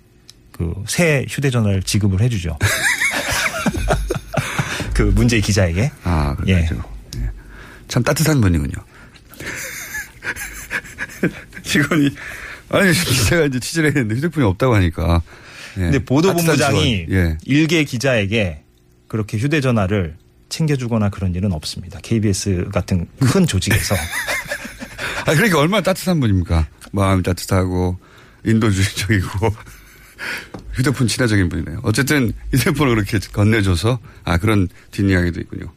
그 0.53 0.74
새 0.88 1.25
휴대전화를 1.29 1.83
지급을 1.83 2.22
해주죠. 2.22 2.57
그 4.93 5.03
문제의 5.03 5.41
기자에게. 5.41 5.91
아, 6.03 6.36
그렇죠. 6.36 6.75
예. 7.17 7.29
참 7.88 8.03
따뜻한 8.03 8.39
분이군요. 8.41 8.72
직원이 11.63 12.10
아니 12.69 12.93
제가 13.27 13.45
이제 13.45 13.60
취재를 13.60 13.89
했는데 13.89 14.15
휴대폰이 14.15 14.45
없다고 14.45 14.75
하니까. 14.75 15.22
예. 15.77 15.81
근데 15.81 16.00
보도본부장이. 16.05 17.07
예. 17.10 17.38
일개 17.45 17.83
기자에게 17.83 18.63
그렇게 19.07 19.38
휴대전화를 19.38 20.15
챙겨주거나 20.50 21.10
그런 21.10 21.33
일은 21.33 21.51
없습니다. 21.51 22.00
KBS 22.03 22.69
같은 22.72 23.07
큰 23.19 23.48
조직에서. 23.48 23.95
아 25.25 25.33
그러니까 25.33 25.57
얼마나 25.60 25.81
따뜻한 25.81 26.19
분입니까? 26.19 26.67
마음이 26.91 27.24
따뜻하고 27.24 27.98
인도주의적이고 28.45 29.55
휴대폰 30.74 31.08
친화적인 31.08 31.50
분이네요. 31.50 31.80
어쨌든 31.84 32.34
휴대폰을 32.53 32.96
그렇게 32.96 33.20
건네줘서 33.20 34.00
아 34.24 34.38
그런 34.38 34.68
뒷이야기도 34.92 35.39
있군요. 35.42 35.72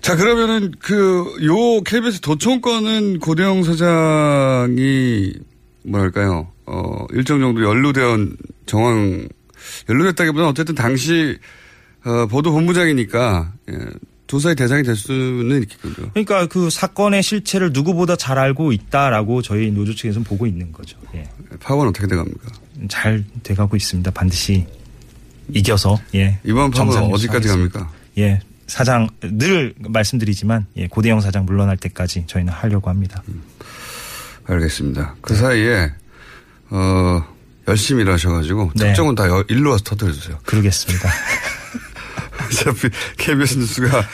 자 0.00 0.16
그러면은 0.16 0.72
그 0.78 1.24
요 1.44 1.82
KBS 1.82 2.20
도청권은 2.20 3.18
고대영 3.20 3.62
사장이 3.64 5.32
뭐랄까요 5.84 6.52
어 6.66 7.06
일정 7.12 7.40
정도 7.40 7.62
연루된 7.62 8.36
정황 8.66 9.28
연루됐다기보다는 9.88 10.50
어쨌든 10.50 10.74
당시 10.74 11.38
어, 12.04 12.26
보도 12.26 12.50
본부장이니까 12.52 13.52
예, 13.70 13.74
조사의 14.30 14.54
대상이 14.54 14.84
될 14.84 14.94
수는 14.94 15.60
있겠군요. 15.62 16.08
그러니까 16.10 16.46
그 16.46 16.70
사건의 16.70 17.20
실체를 17.20 17.72
누구보다 17.72 18.14
잘 18.14 18.38
알고 18.38 18.70
있다라고 18.70 19.42
저희 19.42 19.72
노조 19.72 19.92
측에서는 19.92 20.22
보고 20.22 20.46
있는 20.46 20.70
거죠. 20.70 20.96
예. 21.16 21.28
파업은 21.58 21.88
어떻게 21.88 22.06
돼갑니까? 22.06 22.48
잘 22.88 23.24
돼가고 23.42 23.74
있습니다. 23.76 24.08
반드시 24.12 24.66
이겨서 25.52 25.98
예. 26.14 26.38
이번 26.44 26.70
파업은 26.70 27.12
어디까지. 27.12 27.48
갑니까? 27.48 27.90
예. 28.18 28.38
사장 28.68 29.08
늘 29.20 29.74
말씀드리지만 29.80 30.66
예, 30.76 30.86
고대영 30.86 31.20
사장 31.20 31.44
물러날 31.44 31.76
때까지 31.76 32.22
저희는 32.28 32.52
하려고 32.52 32.88
합니다. 32.88 33.24
알겠습니다. 34.44 35.16
그 35.22 35.34
사이에 35.34 35.90
어 36.70 37.24
열심히 37.66 38.02
일하셔가지고 38.02 38.70
네. 38.76 38.86
특정은 38.86 39.16
다 39.16 39.26
여- 39.28 39.44
일로 39.48 39.70
와서 39.72 39.82
터뜨려주세요. 39.82 40.38
그러겠습니다. 40.44 41.08
어차피 42.50 42.88
KBS 43.16 43.58
뉴스가 43.58 44.08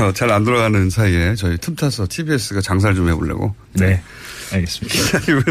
어, 0.00 0.12
잘안 0.12 0.44
돌아가는 0.44 0.88
사이에 0.90 1.34
저희 1.34 1.56
틈 1.58 1.74
타서 1.74 2.06
TBS가 2.08 2.60
장사를 2.60 2.94
좀 2.94 3.08
해보려고. 3.08 3.54
네. 3.74 4.02
알겠습니다. 4.52 4.94
기자님은 5.20 5.42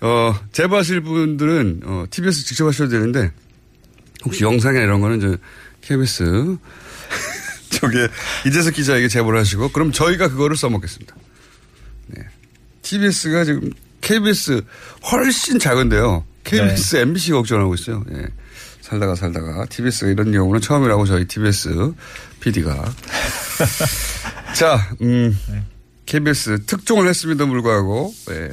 어 0.00 0.34
제보하실 0.52 1.00
분들은 1.02 1.80
어, 1.84 2.04
TBS 2.10 2.44
직접 2.44 2.66
하셔도 2.66 2.90
되는데 2.90 3.32
혹시 4.24 4.44
영상이나 4.44 4.82
이런 4.84 5.00
거는 5.00 5.18
이제 5.18 5.36
KBS 5.82 6.56
저게 7.70 8.08
이재석 8.46 8.74
기자에게 8.74 9.08
제보를 9.08 9.38
하시고 9.40 9.70
그럼 9.70 9.92
저희가 9.92 10.28
그거를 10.28 10.56
써먹겠습니다. 10.56 11.14
네. 12.08 12.22
TBS가 12.82 13.44
지금 13.44 13.70
KBS 14.00 14.62
훨씬 15.10 15.58
작은데요. 15.58 16.24
KBS, 16.44 16.96
MBC 16.96 17.32
걱정하고 17.32 17.74
있어요. 17.74 18.04
예. 18.12 18.26
살다가 18.84 19.14
살다가 19.14 19.64
TBS가 19.64 20.10
이런 20.10 20.30
경우는 20.30 20.60
처음이라고 20.60 21.06
저희 21.06 21.24
TBS 21.26 21.94
PD가 22.40 22.84
자, 24.54 24.78
음, 25.00 25.34
KBS 26.04 26.66
특종을 26.66 27.08
했음에도 27.08 27.46
불구하고 27.46 28.12
예. 28.30 28.50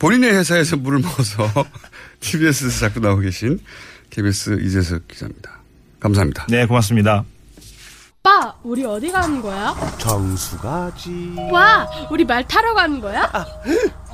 본인의 0.00 0.32
회사에서 0.34 0.76
물을 0.76 0.98
먹어서 0.98 1.48
TBS에서 2.18 2.80
자꾸 2.80 2.98
나오고 2.98 3.20
계신 3.20 3.60
KBS 4.10 4.58
이재석 4.62 5.06
기자입니다. 5.06 5.60
감사합니다. 6.00 6.46
네, 6.48 6.66
고맙습니다. 6.66 7.24
오빠, 8.22 8.54
우리 8.64 8.84
어디 8.84 9.12
가는 9.12 9.40
거야? 9.40 9.74
정수 9.98 10.58
가지. 10.58 11.36
와, 11.52 11.88
우리 12.10 12.24
말 12.24 12.46
타러 12.46 12.74
가는 12.74 13.00
거야? 13.00 13.30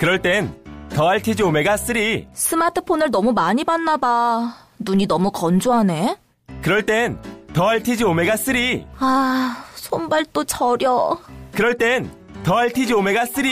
그럴 0.00 0.22
땐 0.22 0.50
더알티지 0.94 1.42
오메가 1.42 1.76
3. 1.76 1.94
스마트폰을 2.32 3.10
너무 3.10 3.34
많이 3.34 3.64
봤나 3.64 3.98
봐. 3.98 4.54
눈이 4.78 5.06
너무 5.06 5.30
건조하네. 5.30 6.16
그럴 6.62 6.86
땐 6.86 7.18
더알티지 7.52 8.04
오메가 8.04 8.36
3. 8.38 8.54
아, 8.98 9.62
손발도 9.74 10.44
저려. 10.44 11.18
그럴 11.52 11.76
땐 11.76 12.10
더알티지 12.44 12.94
오메가 12.94 13.26
3. 13.26 13.44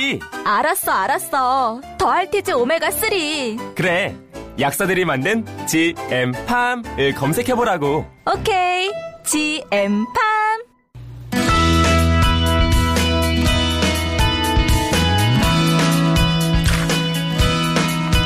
알았어, 0.47 0.91
알았어. 0.91 1.83
더알티지 1.99 2.53
오메가 2.55 2.93
3. 2.93 3.75
그래. 3.75 4.17
약사들이 4.59 5.05
만든 5.05 5.45
GM팜을 5.67 7.15
검색해보라고. 7.15 8.07
오케이. 8.35 8.91
GM팜. 9.23 10.07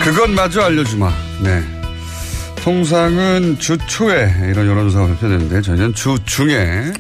그건 0.04 0.35
마저 0.35 0.62
알려주마. 0.62 1.11
네. 1.42 1.62
통상은 2.56 3.59
주 3.59 3.76
초에 3.87 4.32
이런 4.50 4.66
여론조사가 4.66 5.06
발표되는데 5.06 5.62
저희는 5.62 5.94
주 5.94 6.16
중에 6.25 6.92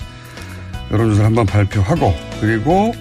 여론조사를 0.90 1.26
한번 1.26 1.46
발표하고 1.46 2.14
그리고 2.40 2.92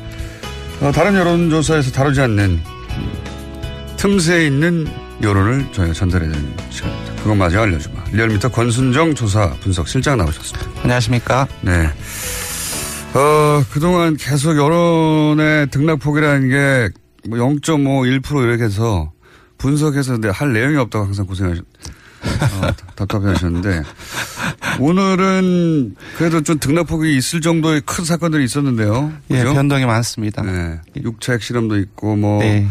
어, 0.79 0.91
다른 0.91 1.15
여론조사에서 1.15 1.91
다루지 1.91 2.21
않는 2.21 2.59
틈새에 3.97 4.45
있는 4.47 4.87
여론을 5.21 5.67
저희가 5.71 5.93
전달해드리는 5.93 6.53
시간입니다. 6.69 7.15
그건 7.21 7.37
마저 7.37 7.61
알려주마. 7.61 8.03
리얼미터 8.11 8.49
권순정 8.49 9.13
조사 9.15 9.51
분석 9.61 9.87
실장 9.87 10.17
나오셨습니다. 10.17 10.81
안녕하십니까. 10.81 11.47
네. 11.61 11.87
어, 13.13 13.63
그동안 13.71 14.17
계속 14.17 14.57
여론의 14.57 15.67
등락폭이라는 15.69 16.49
게 16.49 17.01
뭐 17.27 17.37
0.5, 17.37 18.21
1% 18.21 18.43
이렇게 18.43 18.63
해서 18.63 19.11
분석해서 19.61 20.13
근데 20.13 20.29
할 20.29 20.53
내용이 20.53 20.75
없다고 20.77 21.05
항상 21.05 21.25
고생하셨, 21.25 21.63
어, 21.63 22.71
답답해 22.95 23.27
하셨는데, 23.27 23.83
오늘은 24.79 25.95
그래도 26.17 26.41
좀 26.41 26.59
등락폭이 26.59 27.15
있을 27.15 27.41
정도의 27.41 27.81
큰 27.85 28.03
사건들이 28.03 28.43
있었는데요. 28.43 29.13
예, 29.29 29.39
그죠? 29.39 29.53
변동이 29.53 29.85
많습니다. 29.85 30.41
네. 30.41 30.79
육차 31.03 31.33
핵실험도 31.33 31.77
있고, 31.77 32.15
뭐, 32.15 32.39
네. 32.39 32.67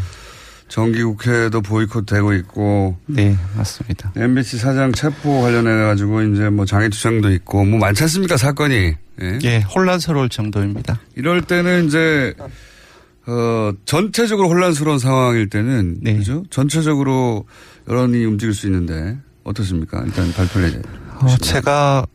정기국회도 0.68 1.62
보이콧 1.62 2.06
되고 2.06 2.32
있고. 2.32 2.96
네, 3.06 3.36
맞습니다. 3.56 4.12
MBC 4.16 4.58
사장 4.58 4.92
체포 4.92 5.42
관련해 5.42 5.70
가지고 5.86 6.22
이제 6.22 6.48
뭐 6.48 6.64
장애투쟁도 6.64 7.30
있고, 7.32 7.64
뭐 7.64 7.78
많지 7.78 8.04
않습니까, 8.04 8.36
사건이. 8.36 8.94
예. 9.22 9.38
예, 9.42 9.60
혼란스러울 9.60 10.28
정도입니다. 10.28 10.98
이럴 11.16 11.42
때는 11.42 11.86
이제 11.86 12.34
어 13.26 13.72
전체적으로 13.84 14.48
혼란스러운 14.48 14.98
상황일 14.98 15.50
때는 15.50 15.98
네. 16.00 16.16
그죠? 16.16 16.42
전체적으로 16.50 17.44
여론이 17.88 18.24
움직일 18.24 18.54
수 18.54 18.66
있는데 18.66 19.18
어떻습니까? 19.44 20.02
일단 20.06 20.32
발표를 20.32 20.70
해야 20.70 20.80
어, 21.20 21.36
제가 21.36 22.06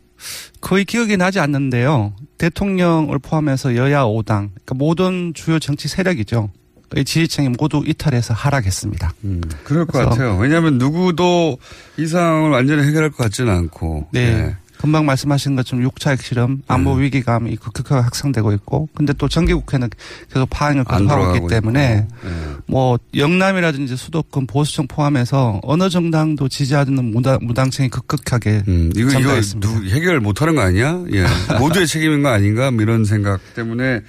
거의 0.62 0.86
기억이 0.86 1.18
나지 1.18 1.40
않는데요. 1.40 2.14
대통령을 2.38 3.20
포함해서 3.20 3.76
여야 3.76 4.04
5당, 4.04 4.26
그러니까 4.26 4.76
모든 4.76 5.34
주요 5.34 5.60
정치 5.60 5.88
세력이죠. 5.88 6.50
이 6.96 7.04
지지층이 7.04 7.50
모두 7.60 7.84
이탈해서 7.86 8.34
하락했습니다. 8.34 9.14
음, 9.26 9.42
그럴 9.64 9.86
것 9.86 9.98
같아요. 9.98 10.38
왜냐하면 10.38 10.78
누구도 10.78 11.58
이 11.98 12.08
상황을 12.08 12.52
완전히 12.52 12.84
해결할 12.84 13.10
것 13.12 13.18
같지는 13.18 13.54
않고. 13.54 14.08
네. 14.12 14.56
금방 14.86 15.08
말씀하신 15.08 15.56
것처럼 15.56 15.90
6차 15.90 16.12
핵실험, 16.12 16.62
안보 16.68 16.94
위기감이 16.94 17.56
급격하게 17.56 18.04
확산되고 18.04 18.54
있고, 18.54 18.88
근데 18.94 19.14
또 19.14 19.28
정기국회는 19.28 19.90
계속 20.32 20.48
파행을 20.52 20.86
안 20.88 21.08
계속하고 21.08 21.36
있기 21.38 21.48
때문에. 21.48 22.06
네. 22.24 22.32
뭐, 22.68 23.00
영남이라든지 23.16 23.96
수도권 23.96 24.46
보수층 24.46 24.86
포함해서 24.88 25.60
어느 25.64 25.90
정당도 25.90 26.50
지지하는 26.50 27.04
무당, 27.06 27.40
무당층이 27.42 27.90
급격하게 27.90 28.64
음, 28.68 28.92
이거, 28.96 29.20
이거. 29.20 29.42
누, 29.60 29.84
해결 29.90 30.20
못하는 30.20 30.54
거 30.54 30.62
아니야? 30.62 31.04
예. 31.14 31.26
모두의 31.58 31.88
책임인 31.88 32.22
거 32.22 32.30
아닌가? 32.30 32.70
뭐 32.70 32.84
이런 32.84 33.06
생각 33.06 33.42
때문에 33.56 34.02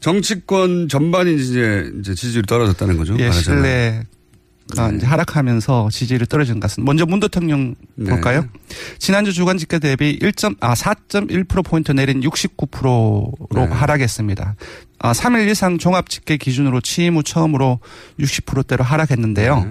정치권 0.00 0.88
전반이 0.88 1.36
이제, 1.36 1.88
이제 2.00 2.16
지지율이 2.16 2.46
떨어졌다는 2.48 2.96
거죠. 2.96 3.16
예. 3.20 3.30
신뢰가 3.30 4.90
이제 4.96 5.06
하락하면서 5.06 5.90
지지율이 5.92 6.26
떨어진 6.26 6.54
것 6.54 6.62
같습니다. 6.62 6.84
먼저 6.84 7.06
문 7.06 7.20
대통령 7.20 7.76
네. 7.94 8.10
볼까요? 8.10 8.44
지난주 8.98 9.32
주간 9.32 9.58
집계 9.58 9.78
대비 9.78 10.18
1. 10.20 10.32
아, 10.60 10.74
4.1%포인트 10.74 11.92
내린 11.92 12.20
69%로 12.20 13.32
네. 13.54 13.64
하락했습니다. 13.64 14.56
아, 15.00 15.12
3일 15.12 15.50
이상 15.50 15.76
종합 15.76 16.08
집계 16.08 16.38
기준으로 16.38 16.80
취임 16.80 17.16
후 17.16 17.22
처음으로 17.22 17.78
60%대로 18.18 18.84
하락했는데요. 18.84 19.56
네. 19.64 19.70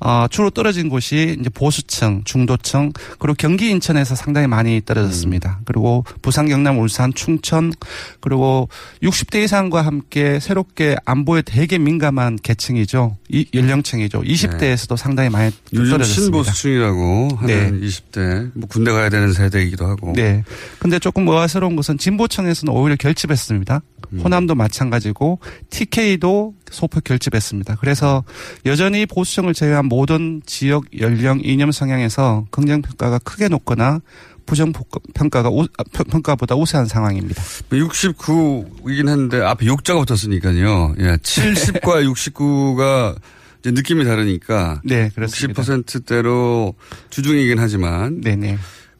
아, 0.00 0.28
주로 0.30 0.50
떨어진 0.50 0.90
곳이 0.90 1.38
이제 1.40 1.48
보수층, 1.48 2.22
중도층, 2.24 2.92
그리고 3.18 3.34
경기 3.38 3.70
인천에서 3.70 4.14
상당히 4.14 4.46
많이 4.46 4.82
떨어졌습니다. 4.84 5.60
그리고 5.64 6.04
부산, 6.20 6.48
경남, 6.48 6.78
울산, 6.78 7.14
충천, 7.14 7.72
그리고 8.20 8.68
60대 9.02 9.44
이상과 9.44 9.80
함께 9.80 10.38
새롭게 10.38 10.96
안보에 11.06 11.40
되게 11.40 11.78
민감한 11.78 12.36
계층이죠. 12.36 13.16
이 13.30 13.46
연령층이죠. 13.54 14.20
20대에서도 14.20 14.98
상당히 14.98 15.30
많이 15.30 15.50
좀 15.50 15.80
요즘 15.80 15.92
떨어졌습니다. 15.92 16.24
신보수층이라고 16.24 17.28
하는 17.36 17.80
네. 17.80 17.86
20대, 17.86 18.43
뭐 18.54 18.68
군대 18.68 18.90
가야 18.92 19.08
되는 19.08 19.32
세대이기도 19.32 19.86
하고. 19.86 20.12
네. 20.14 20.44
근데 20.78 20.98
조금 20.98 21.26
의아스러운 21.28 21.76
것은 21.76 21.96
진보층에서는 21.98 22.72
오히려 22.74 22.96
결집했습니다. 22.96 23.80
음. 24.12 24.20
호남도 24.20 24.54
마찬가지고 24.54 25.38
TK도 25.70 26.54
소폭 26.70 27.04
결집했습니다. 27.04 27.76
그래서 27.80 28.24
여전히 28.66 29.06
보수층을 29.06 29.54
제외한 29.54 29.86
모든 29.86 30.42
지역, 30.46 30.84
연령, 31.00 31.40
이념 31.42 31.72
성향에서 31.72 32.44
긍정 32.50 32.82
평가가 32.82 33.18
크게 33.20 33.48
높거나 33.48 34.00
부정 34.46 34.72
평가가 35.14 35.48
우- 35.48 35.62
아, 35.78 35.84
평- 35.92 36.06
평가보다 36.06 36.54
우세한 36.54 36.86
상황입니다. 36.86 37.42
69이긴 37.70 39.08
한데 39.08 39.40
앞에 39.40 39.64
6자가 39.66 40.06
붙었으니까요. 40.06 40.94
예, 40.98 41.16
70과 41.16 42.04
69가 42.14 43.16
이제 43.64 43.70
느낌이 43.70 44.04
다르니까. 44.04 44.82
네, 44.84 45.10
그렇습니다. 45.14 45.62
60%대로 45.62 46.74
주중이긴 47.08 47.58
하지만. 47.58 48.20
네네. 48.20 48.58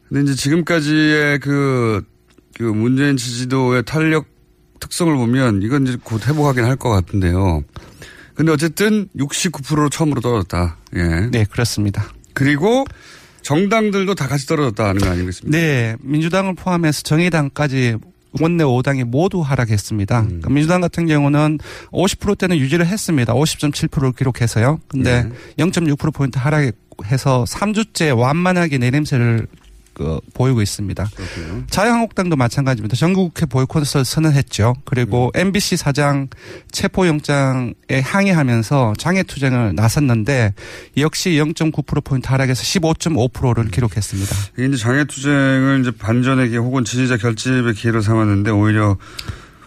근데 0.09 0.23
이제 0.23 0.33
지금까지의 0.41 1.37
그, 1.39 2.01
그 2.55 2.63
문재인 2.63 3.15
지지도의 3.15 3.83
탄력 3.85 4.25
특성을 4.79 5.15
보면 5.15 5.61
이건 5.61 5.85
이제 5.85 5.97
곧 6.03 6.27
회복하긴 6.27 6.63
할 6.63 6.77
것 6.77 6.89
같은데요. 6.89 7.63
근데 8.33 8.51
어쨌든 8.51 9.07
69%로 9.15 9.89
처음으로 9.89 10.19
떨어졌다. 10.19 10.77
예. 10.95 11.03
네, 11.31 11.45
그렇습니다. 11.49 12.11
그리고 12.33 12.85
정당들도 13.43 14.15
다 14.15 14.27
같이 14.27 14.47
떨어졌다는 14.47 14.99
거 14.99 15.09
아니겠습니까? 15.09 15.55
네, 15.55 15.95
민주당을 16.01 16.55
포함해서 16.55 17.03
정의당까지 17.03 17.97
원내 18.41 18.63
5당이 18.63 19.03
모두 19.05 19.41
하락했습니다. 19.41 20.19
음. 20.19 20.25
그러니까 20.25 20.49
민주당 20.49 20.81
같은 20.81 21.07
경우는 21.07 21.59
50%대는 21.91 22.57
유지를 22.57 22.85
했습니다. 22.87 23.33
50.7%를 23.33 24.11
기록해서요. 24.13 24.79
근데 24.87 25.23
네. 25.23 25.29
0.6%포인트 25.57 26.37
하락해서 26.37 27.45
3주째 27.47 28.17
완만하게 28.17 28.77
내림세를 28.77 29.47
그, 29.95 30.19
보이고 30.33 30.61
있습니다. 30.61 31.09
자유한국당도 31.69 32.35
마찬가지입니다. 32.35 32.97
전국국회 32.97 33.45
보이콧을 33.45 34.03
선언했죠. 34.03 34.75
그리고 34.83 35.31
음. 35.33 35.39
MBC 35.39 35.77
사장 35.77 36.27
체포영장에 36.71 38.01
항의하면서 38.03 38.95
장애투쟁을 38.97 39.73
나섰는데 39.73 40.53
역시 40.97 41.31
0.9%포인트 41.31 42.27
하락해서 42.27 42.61
15.5%를 42.61 43.71
기록했습니다. 43.71 44.35
이게 44.57 44.67
이제 44.67 44.77
장애투쟁을 44.77 45.79
이제 45.81 45.91
반전의 45.91 46.49
기회 46.49 46.57
혹은 46.57 46.83
지지자 46.83 47.17
결집의 47.17 47.73
기회로 47.73 48.01
삼았는데 48.01 48.51
오히려 48.51 48.97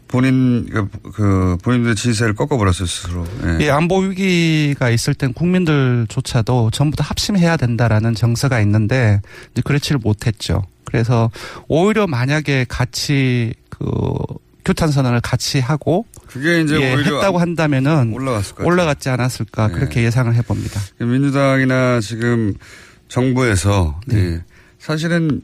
본인, 0.08 0.68
그, 0.70 0.88
그 1.12 1.58
본인들의 1.62 1.94
지지세를 1.94 2.34
꺾어버렸어요, 2.34 2.86
스스로. 2.86 3.26
예. 3.44 3.66
예, 3.66 3.70
안보 3.70 3.98
위기가 3.98 4.90
있을 4.90 5.14
땐 5.14 5.32
국민들조차도 5.34 6.70
전부 6.72 6.96
다 6.96 7.04
합심해야 7.04 7.56
된다라는 7.58 8.14
정서가 8.14 8.60
있는데 8.60 9.20
이제 9.52 9.62
그렇지를 9.62 10.00
못했죠. 10.02 10.64
그래서 10.84 11.30
오히려 11.68 12.06
만약에 12.06 12.64
같이 12.68 13.52
그 13.68 13.84
규탄 14.64 14.90
선언을 14.90 15.20
같이 15.20 15.60
하고 15.60 16.06
그게 16.26 16.60
이제 16.60 16.80
예, 16.80 16.92
했다고 16.96 17.38
한다면은 17.38 18.14
올라갔지 18.58 19.08
않았을까 19.08 19.68
그렇게 19.68 20.02
예상을 20.02 20.34
해봅니다. 20.34 20.80
민주당이나 20.98 22.00
지금 22.00 22.54
정부에서 23.08 24.00
네. 24.06 24.18
예, 24.18 24.44
사실은 24.78 25.42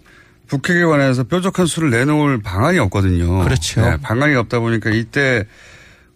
북핵에 0.55 0.85
관해서 0.85 1.25
뾰족한 1.25 1.67
수를 1.67 1.91
내놓을 1.91 2.41
방안이 2.43 2.79
없거든요. 2.79 3.43
그렇죠. 3.45 3.81
예, 3.81 3.97
방안이 4.01 4.35
없다 4.37 4.61
보니까 4.61 4.91
이때 4.91 5.45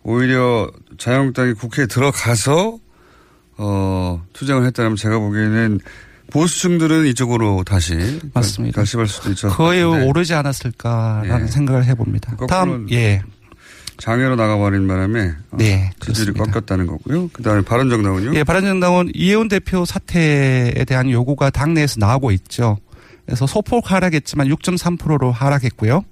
오히려 0.05 0.70
자유한국당이 0.96 1.55
국회에 1.55 1.87
들어가서 1.87 2.79
어, 3.57 4.24
투쟁을 4.33 4.64
했다면 4.66 4.96
제가 4.96 5.18
보기에는 5.18 5.81
보수층들은 6.31 7.07
이쪽으로 7.07 7.64
다시 7.64 8.20
맞습니다. 8.33 8.77
결집할 8.77 9.09
수도 9.09 9.31
있죠. 9.31 9.48
거의 9.48 9.83
오르지 9.83 10.35
않았을까라는 10.35 11.46
예. 11.46 11.51
생각을 11.51 11.85
해봅니다. 11.87 12.37
다음 12.48 12.87
예. 12.92 13.22
장애로 13.96 14.37
나가버린 14.37 14.87
바람에 14.87 15.33
어, 15.51 15.57
네, 15.57 15.90
지지율이 16.01 16.35
꺾였다는 16.35 16.87
거고요. 16.87 17.29
그다음에 17.33 17.62
바른정당은요. 17.62 18.35
예, 18.35 18.44
바른정당은 18.44 19.11
이해운 19.14 19.48
대표 19.48 19.85
사퇴에 19.85 20.85
대한 20.87 21.11
요구가 21.11 21.51
당내에서 21.51 21.96
나오고 21.98 22.31
있죠. 22.33 22.79
그래서 23.29 23.47
소폭 23.47 23.93
하락했지만 23.93 24.49
6.3%로 24.49 25.31
하락했고요. 25.31 26.03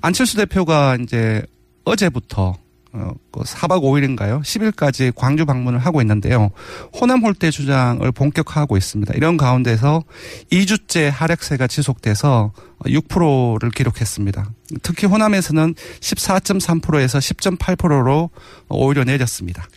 안철수 0.00 0.36
대표가 0.36 0.98
이제 1.00 1.44
어제부터 1.84 2.56
어, 2.92 3.12
그 3.30 3.42
4박 3.42 3.82
5일인가요? 3.82 4.42
10일까지 4.42 5.12
광주 5.14 5.46
방문을 5.46 5.78
하고 5.78 6.00
있는데요. 6.00 6.50
호남 6.92 7.22
홀대 7.22 7.52
주장을 7.52 8.10
본격화하고 8.10 8.76
있습니다. 8.76 9.14
이런 9.14 9.36
가운데서 9.36 10.02
2주째 10.50 11.08
하락세가 11.08 11.68
지속돼서 11.68 12.50
6%를 12.80 13.70
기록했습니다. 13.70 14.50
특히 14.82 15.06
호남에서는 15.06 15.74
14.3%에서 16.00 17.18
10.8%로 17.20 18.30
오히려 18.70 19.04
내렸습니다. 19.04 19.68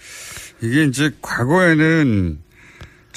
이게 0.63 0.85
이제 0.85 1.11
과거에는 1.21 2.39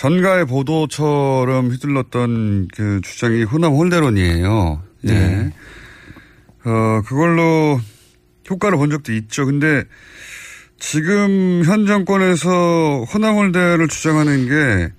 전가의 0.02 0.46
보도처럼 0.46 1.68
휘둘렀던 1.68 2.66
그 2.74 3.00
주장이 3.04 3.44
호남 3.44 3.74
홀대론이에요. 3.74 4.82
예. 5.06 5.12
네. 5.12 5.52
어, 6.64 7.02
그걸로 7.06 7.80
효과를 8.50 8.78
본 8.78 8.90
적도 8.90 9.12
있죠. 9.12 9.46
근데 9.46 9.84
지금 10.80 11.62
현 11.64 11.86
정권에서 11.86 13.04
호남 13.14 13.36
홀대를 13.36 13.86
주장하는 13.86 14.48
게 14.48 14.92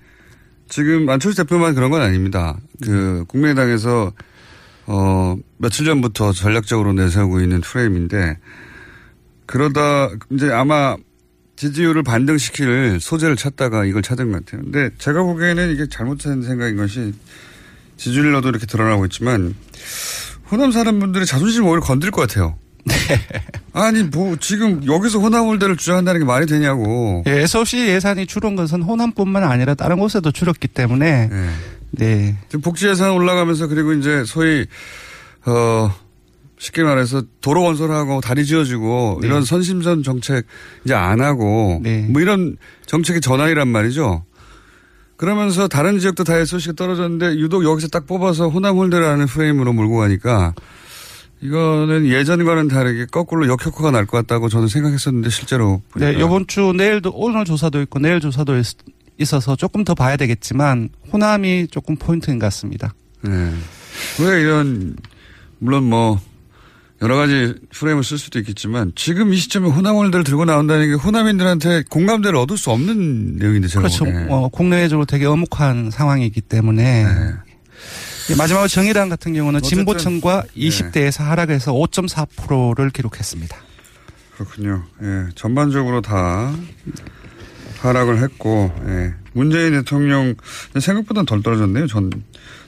지금 0.70 1.06
안철수 1.10 1.36
대표만 1.36 1.74
그런 1.74 1.90
건 1.90 2.00
아닙니다. 2.00 2.56
그 2.82 3.26
국민의당에서 3.28 4.10
어, 4.86 5.36
며칠 5.58 5.84
전부터 5.84 6.32
전략적으로 6.32 6.94
내세우고 6.94 7.42
있는 7.42 7.60
프레임인데 7.60 8.38
그러다 9.44 10.08
이제 10.30 10.50
아마 10.50 10.96
지지율을 11.56 12.02
반등시킬 12.02 12.98
소재를 13.00 13.36
찾다가 13.36 13.84
이걸 13.84 14.02
찾은 14.02 14.32
것 14.32 14.44
같아요. 14.44 14.62
근데 14.62 14.90
제가 14.98 15.22
보기에는 15.22 15.72
이게 15.72 15.86
잘못된 15.88 16.42
생각인 16.42 16.76
것이 16.76 17.12
지지율로도 17.96 18.48
이렇게 18.48 18.66
드러나고 18.66 19.04
있지만 19.06 19.54
호남 20.50 20.72
사람분들의 20.72 21.26
자존심을 21.26 21.68
오히려 21.68 21.80
건들 21.80 22.10
것 22.10 22.22
같아요. 22.22 22.58
아니 23.72 24.02
뭐 24.02 24.36
지금 24.40 24.84
여기서 24.86 25.18
호남 25.18 25.46
홀대를 25.46 25.76
주장한다는 25.76 26.20
게 26.20 26.26
말이 26.26 26.46
되냐고. 26.46 27.22
예, 27.26 27.42
SOC 27.42 27.88
예산이 27.88 28.26
줄은 28.26 28.56
것은 28.56 28.82
호남뿐만 28.82 29.42
아니라 29.42 29.74
다른 29.74 29.98
곳에도 29.98 30.30
줄었기 30.30 30.68
때문에 30.68 31.30
네. 31.92 32.36
지금 32.48 32.60
복지 32.60 32.88
예산 32.88 33.12
올라가면서 33.12 33.68
그리고 33.68 33.92
이제 33.92 34.24
소위 34.24 34.66
어 35.46 35.94
쉽게 36.64 36.82
말해서 36.82 37.22
도로 37.42 37.60
건설하고 37.62 38.22
다리 38.22 38.46
지어주고 38.46 39.18
네. 39.20 39.26
이런 39.26 39.44
선심선 39.44 40.02
정책 40.02 40.46
이제 40.84 40.94
안 40.94 41.20
하고 41.20 41.82
뭐 42.08 42.22
이런 42.22 42.56
정책의 42.86 43.20
전환이란 43.20 43.68
말이죠. 43.68 44.24
그러면서 45.16 45.68
다른 45.68 45.98
지역도 45.98 46.24
다 46.24 46.38
SOC가 46.38 46.72
떨어졌는데 46.72 47.36
유독 47.38 47.64
여기서 47.64 47.88
딱 47.88 48.06
뽑아서 48.06 48.48
호남 48.48 48.76
홀대라는 48.76 49.26
프레임으로 49.26 49.74
몰고 49.74 49.98
가니까 49.98 50.54
이거는 51.42 52.06
예전과는 52.06 52.68
다르게 52.68 53.06
거꾸로 53.10 53.46
역효과가 53.46 53.90
날 53.90 54.06
것 54.06 54.16
같다고 54.16 54.48
저는 54.48 54.68
생각했었는데 54.68 55.28
실제로 55.28 55.82
네, 55.96 56.06
보니까 56.06 56.20
요번 56.20 56.46
주 56.46 56.72
내일도 56.74 57.10
오늘 57.14 57.44
조사도 57.44 57.82
있고 57.82 57.98
내일 57.98 58.20
조사도 58.20 58.56
있, 58.56 58.64
있어서 59.20 59.54
조금 59.54 59.84
더 59.84 59.94
봐야 59.94 60.16
되겠지만 60.16 60.88
호남이 61.12 61.66
조금 61.70 61.96
포인트인 61.96 62.38
것 62.38 62.46
같습니다. 62.46 62.94
네. 63.20 63.52
왜 64.20 64.40
이런 64.40 64.96
물론 65.58 65.84
뭐 65.84 66.18
여러 67.04 67.16
가지 67.16 67.54
프레임을 67.70 68.02
쓸 68.02 68.16
수도 68.16 68.38
있겠지만 68.38 68.92
지금 68.94 69.34
이 69.34 69.36
시점에 69.36 69.68
호남월대를 69.68 70.24
들고 70.24 70.46
나온다는 70.46 70.88
게 70.88 70.94
호남인들한테 70.94 71.84
공감대를 71.90 72.34
얻을 72.38 72.56
수 72.56 72.70
없는 72.70 73.36
내용인데 73.36 73.68
제가 73.68 73.80
그렇죠. 73.82 74.06
보기에. 74.06 74.26
어, 74.30 74.48
국내적으로 74.48 75.04
되게 75.04 75.26
엄혹한 75.26 75.90
상황이기 75.90 76.40
때문에 76.40 77.04
예, 78.30 78.34
마지막으로 78.36 78.68
정의당 78.68 79.10
같은 79.10 79.34
경우는 79.34 79.60
진보층과 79.60 80.44
네. 80.54 80.68
20대에서 80.70 81.24
하락해서 81.24 81.74
5.4%를 81.74 82.88
기록했습니다. 82.88 83.54
그렇군요. 84.36 84.84
예, 85.02 85.26
전반적으로 85.34 86.00
다 86.00 86.54
하락을 87.80 88.22
했고 88.22 88.72
예. 88.86 89.12
문재인 89.34 89.72
대통령 89.72 90.34
생각보다 90.80 91.24
덜 91.24 91.42
떨어졌네요. 91.42 91.86
전 91.86 92.10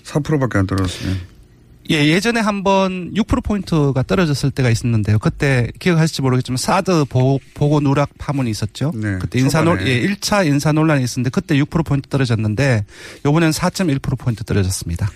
4%밖에 0.04 0.58
안 0.58 0.66
떨어졌어요. 0.66 1.35
예, 1.90 2.06
예전에 2.08 2.40
한번 2.40 3.12
6%포인트가 3.14 4.02
떨어졌을 4.02 4.50
때가 4.50 4.70
있었는데요. 4.70 5.18
그때 5.18 5.70
기억하실지 5.78 6.22
모르겠지만 6.22 6.56
사드 6.56 7.04
보, 7.06 7.38
보고 7.54 7.80
누락 7.80 8.10
파문이 8.18 8.50
있었죠. 8.50 8.92
그때 9.20 9.38
인사 9.38 9.62
논. 9.62 9.80
예, 9.86 10.00
1차 10.06 10.46
인사 10.46 10.72
논란이 10.72 11.04
있었는데 11.04 11.30
그때 11.30 11.54
6%포인트 11.56 12.08
떨어졌는데 12.08 12.84
요번엔 13.24 13.50
4.1%포인트 13.50 14.42
떨어졌습니다. 14.44 15.10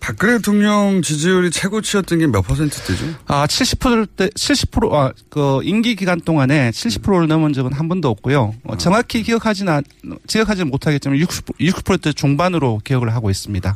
박근혜 0.00 0.34
대통령 0.36 1.00
지지율이 1.00 1.50
최고치였던 1.50 2.18
게 2.18 2.26
몇 2.26 2.42
퍼센트대죠? 2.42 3.06
아, 3.26 3.46
70%대, 3.46 4.28
70%, 4.28 4.92
아, 4.92 5.12
그, 5.30 5.60
임기 5.62 5.96
기간 5.96 6.20
동안에 6.20 6.72
70%를 6.72 7.26
넘은 7.26 7.54
적은 7.54 7.72
한 7.72 7.88
번도 7.88 8.10
없고요. 8.10 8.54
어, 8.64 8.76
정확히 8.76 9.22
기억하지는, 9.22 9.72
않- 9.72 9.82
기억하지는 10.26 10.68
못하겠지만 10.70 11.16
60%, 11.18 11.54
60%대 11.58 12.12
중반으로 12.12 12.82
기억을 12.84 13.14
하고 13.14 13.30
있습니다. 13.30 13.74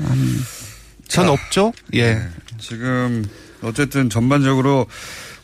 음, 0.00 0.42
전 1.08 1.28
없죠? 1.28 1.72
예. 1.94 2.14
네. 2.14 2.28
지금 2.58 3.24
어쨌든 3.62 4.08
전반적으로 4.10 4.86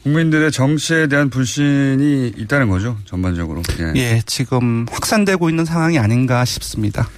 국민들의 0.03 0.51
정치에 0.53 1.07
대한 1.09 1.29
불신이 1.29 2.33
있다는 2.37 2.69
거죠. 2.69 2.97
전반적으로. 3.05 3.63
예. 3.81 3.93
예, 3.97 4.23
지금 4.27 4.87
확산되고 4.91 5.51
있는 5.51 5.65
상황이 5.65 5.99
아닌가 5.99 6.45
싶습니다. 6.45 7.09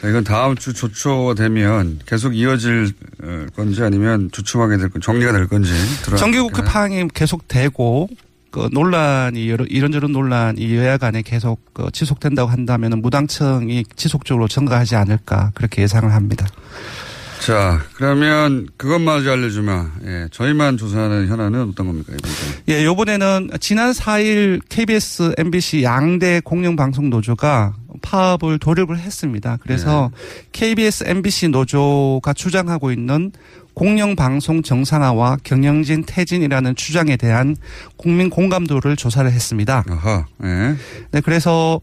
자, 0.00 0.08
이건 0.08 0.22
다음 0.24 0.54
주 0.54 0.72
조초가 0.72 1.34
되면 1.34 1.98
계속 2.06 2.34
이어질 2.36 2.92
어, 3.22 3.46
건지 3.56 3.82
아니면 3.82 4.30
주춤하게 4.32 4.76
될 4.76 4.88
건지 4.90 5.04
정리가 5.04 5.32
될 5.32 5.48
건지. 5.48 5.72
정기국회 6.16 6.62
파행이 6.62 7.08
계속되고 7.12 8.08
그 8.50 8.68
논란이 8.72 9.42
이런저런 9.44 10.12
논란이 10.12 10.74
여야 10.76 10.96
간에 10.96 11.22
계속 11.22 11.60
그 11.74 11.88
지속된다고 11.92 12.50
한다면 12.50 13.02
무당층이 13.02 13.84
지속적으로 13.96 14.48
증가하지 14.48 14.96
않을까 14.96 15.50
그렇게 15.54 15.82
예상을 15.82 16.10
합니다. 16.12 16.46
자, 17.40 17.80
그러면 17.94 18.68
그것마저 18.76 19.32
알려주마. 19.32 19.90
예, 20.04 20.28
저희만 20.30 20.76
조사하는 20.76 21.28
현안은 21.28 21.70
어떤 21.70 21.86
겁니까 21.86 22.12
이번 22.12 22.30
주? 22.30 22.36
예, 22.68 22.84
요번에는 22.84 23.50
지난 23.60 23.92
4일 23.92 24.60
KBS, 24.68 25.34
MBC 25.38 25.82
양대 25.82 26.40
공영방송 26.44 27.10
노조가 27.10 27.74
파업을 28.02 28.58
돌입을 28.58 28.98
했습니다. 28.98 29.58
그래서 29.62 30.10
KBS, 30.52 31.04
MBC 31.06 31.48
노조가 31.48 32.32
주장하고 32.32 32.92
있는 32.92 33.32
공영방송 33.74 34.62
정상화와 34.62 35.38
경영진 35.44 36.04
퇴진이라는 36.06 36.74
주장에 36.74 37.16
대한 37.16 37.56
국민 37.96 38.28
공감도를 38.28 38.96
조사를 38.96 39.30
했습니다. 39.30 39.84
아하, 39.88 40.26
예. 40.44 40.76
네, 41.12 41.20
그래서 41.20 41.80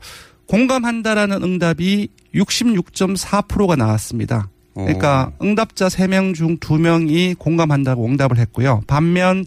공감한다라는 0.48 1.42
응답이 1.42 2.10
66.4%가 2.36 3.76
나왔습니다. 3.76 4.50
그러니까 4.84 5.32
응답자 5.42 5.88
3명 5.88 6.36
중 6.36 6.58
2명이 6.58 7.38
공감한다고 7.38 8.06
응답을 8.06 8.38
했고요. 8.38 8.82
반면 8.88 9.46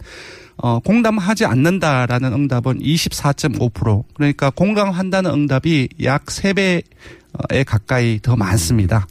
어, 0.57 0.81
공감하지 0.81 1.45
않는다라는 1.45 2.33
응답은 2.33 2.81
24.5%. 2.81 4.05
그러니까 4.15 4.51
공감한다는 4.51 5.31
응답이 5.31 5.89
약 6.03 6.27
3배에 6.27 6.83
가까이 7.65 8.19
더 8.21 8.35
많습니다. 8.37 9.07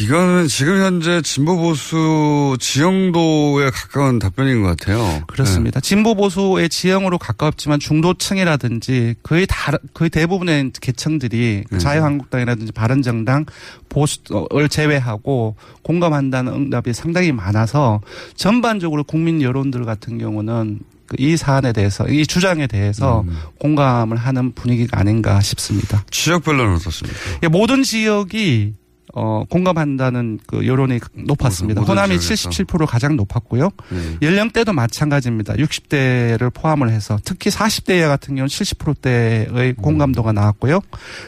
이거는 0.00 0.46
지금 0.48 0.82
현재 0.82 1.22
진보 1.22 1.56
보수 1.56 2.56
지형도에 2.60 3.70
가까운 3.70 4.18
답변인 4.18 4.62
것 4.62 4.76
같아요. 4.76 5.22
그렇습니다. 5.26 5.80
진보 5.80 6.14
보수의 6.14 6.68
지형으로 6.68 7.18
가깝지만 7.18 7.80
중도층이라든지 7.80 9.14
거의 9.22 9.46
다 9.48 9.72
거의 9.94 10.10
대부분의 10.10 10.72
계층들이 10.80 11.64
네. 11.70 11.78
자유한국당이라든지 11.78 12.72
바른정당 12.72 13.46
보수를 13.88 14.68
제외하고 14.68 15.56
공감한다는 15.82 16.52
응답이 16.52 16.92
상당히 16.92 17.32
많아서 17.32 18.00
전반적으로 18.34 19.04
국민 19.04 19.40
여론들 19.40 19.84
같은 19.84 20.18
경우는 20.18 20.80
그이 21.06 21.36
사안에 21.36 21.72
대해서 21.72 22.06
이 22.08 22.26
주장에 22.26 22.66
대해서 22.66 23.20
음. 23.20 23.36
공감을 23.60 24.16
하는 24.16 24.52
분위기가 24.52 24.98
아닌가 24.98 25.40
싶습니다. 25.40 26.04
지역별로는 26.10 26.74
어떻습니까? 26.74 27.18
예, 27.44 27.48
모든 27.48 27.82
지역이 27.82 28.74
어, 29.18 29.44
공감한다는 29.48 30.40
그 30.46 30.66
여론이 30.66 31.00
높았습니다. 31.14 31.80
모든 31.80 31.94
호남이 31.94 32.20
지역에서. 32.20 32.50
77% 32.50 32.86
가장 32.86 33.16
높았고요. 33.16 33.70
네. 33.88 34.18
연령대도 34.20 34.74
마찬가지입니다. 34.74 35.54
60대를 35.54 36.52
포함을 36.52 36.90
해서 36.90 37.18
특히 37.24 37.50
40대 37.50 38.06
같은 38.06 38.34
경우는 38.34 38.48
70%대의 38.48 39.70
음. 39.70 39.74
공감도가 39.76 40.32
나왔고요. 40.32 40.80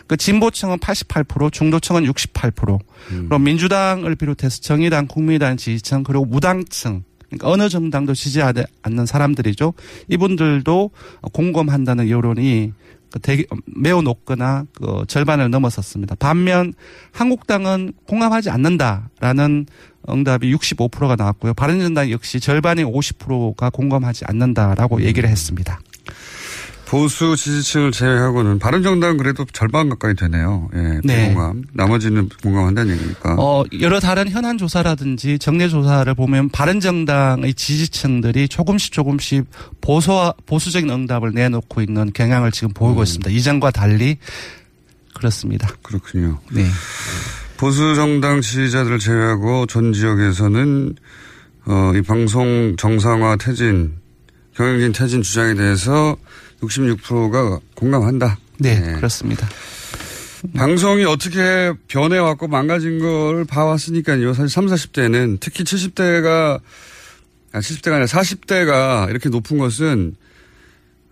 그 0.06 0.18
진보층은 0.18 0.76
88%, 0.80 1.50
중도층은 1.50 2.04
68%. 2.04 2.78
음. 3.12 3.24
그럼 3.24 3.44
민주당을 3.44 4.16
비롯해서 4.16 4.60
정의당, 4.60 5.06
국민의당 5.06 5.56
지지층 5.56 6.02
그리고 6.02 6.26
무당층 6.26 7.04
그러니까 7.28 7.48
어느 7.48 7.70
정당도 7.70 8.12
지지하지 8.12 8.64
않는 8.82 9.06
사람들이죠. 9.06 9.72
이분들도 10.08 10.90
공감한다는 11.32 12.10
여론이 12.10 12.72
그 12.72 12.97
되게 13.22 13.44
매우 13.64 14.02
높거나 14.02 14.64
그 14.74 15.04
절반을 15.08 15.50
넘어섰습니다. 15.50 16.14
반면 16.18 16.74
한국당은 17.12 17.92
공감하지 18.06 18.50
않는다라는 18.50 19.66
응답이 20.08 20.54
65%가 20.54 21.16
나왔고요. 21.16 21.54
바른정당 21.54 22.10
역시 22.10 22.40
절반의 22.40 22.84
50%가 22.84 23.70
공감하지 23.70 24.24
않는다라고 24.26 25.02
얘기를 25.02 25.28
했습니다. 25.28 25.80
보수 26.88 27.36
지지층을 27.36 27.92
제외하고는 27.92 28.58
바른정당은 28.58 29.18
그래도 29.18 29.44
절반 29.52 29.90
가까이 29.90 30.14
되네요. 30.14 30.70
예, 30.74 31.00
네. 31.04 31.28
비공감. 31.28 31.64
나머지는 31.74 32.30
공감한다는 32.42 32.94
얘기니까. 32.94 33.36
어, 33.38 33.62
여러 33.80 34.00
다른 34.00 34.30
현안 34.30 34.56
조사라든지 34.56 35.38
정례 35.38 35.68
조사를 35.68 36.12
보면 36.14 36.48
바른정당의 36.48 37.52
지지층들이 37.52 38.48
조금씩 38.48 38.92
조금씩 38.92 39.44
보수 39.82 40.32
보수적인 40.46 40.88
응답을 40.88 41.32
내놓고 41.34 41.82
있는 41.82 42.10
경향을 42.14 42.52
지금 42.52 42.72
보이고 42.72 43.02
있습니다. 43.02 43.30
이전과 43.30 43.70
달리 43.70 44.16
그렇습니다. 45.14 45.68
그렇군요. 45.82 46.38
네. 46.50 46.64
보수 47.58 47.96
정당 47.96 48.40
지지자들을 48.40 48.98
제외하고 48.98 49.66
전 49.66 49.92
지역에서는 49.92 50.94
어, 51.66 51.92
이 51.94 52.00
방송 52.00 52.76
정상화 52.78 53.36
퇴진, 53.36 53.92
경영진 54.54 54.92
퇴진 54.92 55.20
주장에 55.20 55.52
대해서 55.52 56.16
66%가 56.62 57.60
공감한다. 57.74 58.38
네, 58.58 58.94
그렇습니다. 58.96 59.48
방송이 60.54 61.04
어떻게 61.04 61.72
변해왔고 61.88 62.46
망가진 62.48 62.98
걸 63.00 63.44
봐왔으니까요. 63.44 64.34
사실 64.34 64.48
3, 64.48 64.66
40대는 64.66 65.38
특히 65.40 65.64
70대가, 65.64 66.60
아, 67.52 67.58
70대가 67.60 67.92
아니라 67.92 68.06
40대가 68.06 69.10
이렇게 69.10 69.28
높은 69.28 69.58
것은, 69.58 70.14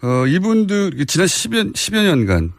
어, 0.03 0.27
이분들, 0.27 1.05
지난 1.07 1.27
10여, 1.27 1.75
10여 1.75 2.05
년간, 2.05 2.53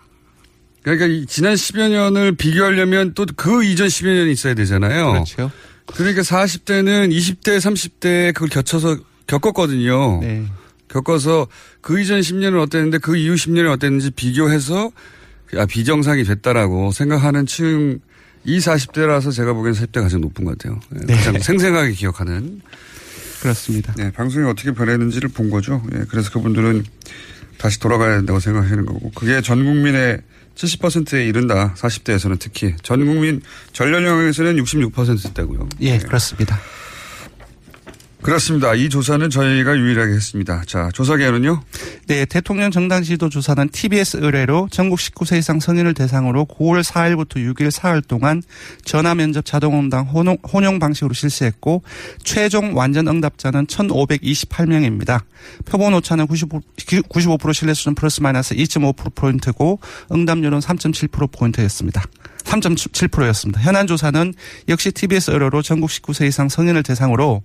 그러니까 0.81 1.05
이 1.05 1.25
지난 1.25 1.53
10여 1.55 1.89
년을 1.89 2.35
비교하려면 2.35 3.13
또 3.13 3.25
그 3.35 3.63
이전 3.63 3.87
10여 3.87 4.07
년이 4.07 4.31
있어야 4.31 4.53
되잖아요. 4.53 5.11
그렇죠. 5.11 5.51
그러니까 5.95 6.21
40대는 6.21 7.11
20대, 7.11 7.57
30대 7.59 8.33
그걸 8.33 8.49
겪어서 8.49 8.97
겪었거든요. 9.27 10.19
네. 10.21 10.45
겪어서 10.87 11.47
그 11.81 11.99
이전 11.99 12.19
10년은 12.19 12.61
어땠는데 12.61 12.99
그 12.99 13.17
이후 13.17 13.35
10년은 13.35 13.71
어땠는지 13.71 14.11
비교해서 14.11 14.91
아, 15.55 15.65
비정상이 15.65 16.23
됐다라고 16.23 16.91
생각하는 16.91 17.45
층, 17.45 17.99
이 18.43 18.59
40대라서 18.59 19.33
제가 19.33 19.53
보기엔 19.53 19.73
40대가 19.73 20.03
가장 20.03 20.21
높은 20.21 20.45
것 20.45 20.57
같아요. 20.57 20.79
예, 20.95 21.05
네. 21.05 21.15
가장 21.15 21.39
생생하게 21.39 21.91
기억하는. 21.91 22.61
그렇습니다. 23.41 23.93
네, 23.97 24.11
방송이 24.11 24.47
어떻게 24.49 24.71
변했는지를 24.71 25.29
본 25.29 25.49
거죠. 25.49 25.83
예, 25.93 26.05
그래서 26.09 26.31
그분들은 26.31 26.83
다시 27.57 27.79
돌아가야 27.79 28.17
된다고 28.17 28.39
생각하시는 28.39 28.85
거고. 28.85 29.11
그게 29.11 29.41
전 29.41 29.63
국민의 29.63 30.21
70%에 30.55 31.25
이른다. 31.25 31.73
40대에서는 31.77 32.37
특히. 32.39 32.75
전 32.81 33.05
국민, 33.05 33.41
전 33.73 33.93
연령에서는 33.93 34.55
66%대고요. 34.63 35.69
예, 35.81 35.97
그렇습니다. 35.99 36.59
그렇습니다. 38.21 38.73
이 38.73 38.89
조사는 38.89 39.29
저희가 39.29 39.77
유일하게 39.77 40.13
했습니다. 40.13 40.63
자, 40.65 40.89
조사 40.93 41.15
기한은요? 41.15 41.61
네, 42.07 42.25
대통령 42.25 42.71
정당 42.71 43.03
지도 43.03 43.29
조사는 43.29 43.69
TBS 43.69 44.17
의뢰로 44.17 44.67
전국 44.71 44.99
19세 44.99 45.37
이상 45.37 45.59
성인을 45.59 45.93
대상으로 45.93 46.45
9월 46.45 46.83
4일부터 46.83 47.35
6일 47.35 47.69
사흘 47.69 48.01
동안 48.01 48.41
전화 48.83 49.13
면접 49.13 49.45
자동 49.45 49.79
응당 49.79 50.05
혼용, 50.07 50.37
혼용 50.51 50.79
방식으로 50.79 51.13
실시했고 51.13 51.83
최종 52.23 52.75
완전 52.75 53.07
응답자는 53.07 53.67
1,528명입니다. 53.67 55.21
표본 55.65 55.93
오차는 55.93 56.27
95, 56.27 56.61
95% 56.77 57.53
신뢰 57.53 57.73
수준 57.73 57.93
플러스 57.93 58.21
마이너스 58.21 58.55
2.5%포인트고 58.55 59.79
응답률은 60.11 60.59
3.7%포인트였습니다. 60.59 62.03
3.7%였습니다. 62.47 63.61
현안 63.61 63.87
조사는 63.87 64.33
역시 64.69 64.91
TBS 64.91 65.31
의뢰로 65.31 65.61
전국 65.61 65.89
19세 65.89 66.27
이상 66.27 66.49
성인을 66.49 66.83
대상으로 66.83 67.43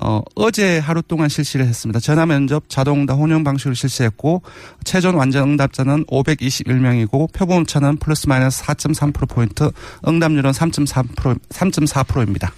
어, 0.00 0.22
어제 0.36 0.78
하루 0.78 1.02
동안 1.02 1.28
실시를 1.28 1.66
했습니다. 1.66 2.00
전화 2.00 2.24
면접 2.24 2.68
자동응답 2.68 3.18
혼용 3.18 3.44
방식으로 3.44 3.74
실시했고 3.74 4.42
최종 4.84 5.18
완전 5.18 5.50
응답자는 5.50 6.06
521명이고 6.06 7.32
표본 7.32 7.62
오차는 7.62 7.96
플러스 7.96 8.28
마이너스 8.28 8.62
4.3%포인트 8.62 9.70
응답률은 10.06 10.52
3.3% 10.52 11.38
3.4%입니다. 11.48 12.52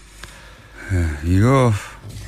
예, 0.93 1.31
이거 1.31 1.73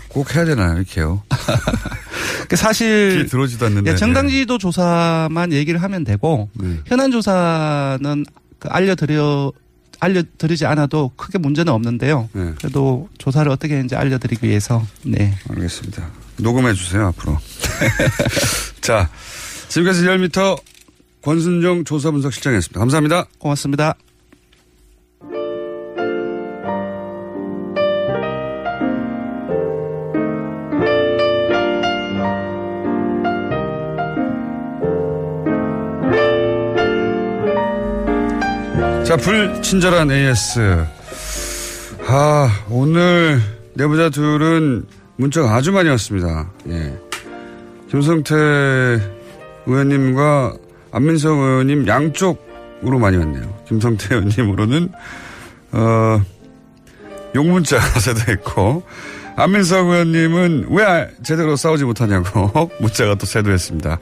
꼭 0.09 0.35
해야 0.35 0.45
되나요? 0.45 0.77
이렇게요. 0.77 1.23
그 2.49 2.57
사실 2.57 3.15
귀에 3.15 3.27
들어오지도 3.27 3.67
않는데. 3.67 3.91
예, 3.91 3.97
정당 3.97 4.29
지도 4.29 4.57
조사만 4.59 5.53
얘기를 5.53 5.83
하면 5.83 6.05
되고 6.05 6.49
네. 6.55 6.79
현안 6.87 7.11
조사는 7.11 8.25
그 8.25 8.42
알려드려 8.71 9.53
알려드리지 10.01 10.67
않아도 10.67 11.13
크게 11.17 11.39
문제는 11.39 11.73
없는데요. 11.73 12.29
네. 12.33 12.53
그래도 12.59 13.09
조사를 13.19 13.51
어떻게 13.51 13.75
했는지 13.75 13.95
알려드리기 13.95 14.47
위해서 14.49 14.85
네. 15.05 15.35
알겠습니다. 15.49 16.11
녹음해 16.39 16.75
주세요, 16.75 17.07
앞으로. 17.07 17.39
자, 18.81 19.09
지금까지 19.69 20.03
리얼미터 20.03 20.57
권순정 21.23 21.85
조사 21.85 22.11
분석 22.11 22.33
실장이었습니다. 22.33 22.81
감사합니다. 22.81 23.27
고맙습니다. 23.39 23.95
자, 39.13 39.17
불친절한 39.19 40.11
AS. 40.11 40.87
아, 42.07 42.65
오늘 42.71 43.43
내부자 43.75 44.09
둘은 44.09 44.87
문자가 45.17 45.55
아주 45.55 45.71
많이 45.71 45.91
왔습니다. 45.91 46.51
예. 46.71 46.99
김성태 47.91 48.35
의원님과 49.67 50.55
안민석 50.93 51.37
의원님 51.37 51.87
양쪽으로 51.87 52.99
많이 52.99 53.19
왔네요. 53.19 53.55
김성태 53.69 54.15
의원님으로는, 54.15 54.89
어, 55.73 56.23
욕문자가 57.35 58.01
세도했고, 58.01 58.83
안민석 59.37 59.89
의원님은 59.89 60.69
왜 60.71 61.11
제대로 61.23 61.57
싸우지 61.57 61.85
못하냐고 61.85 62.71
문자가 62.81 63.17
또 63.17 63.27
세도했습니다. 63.27 63.99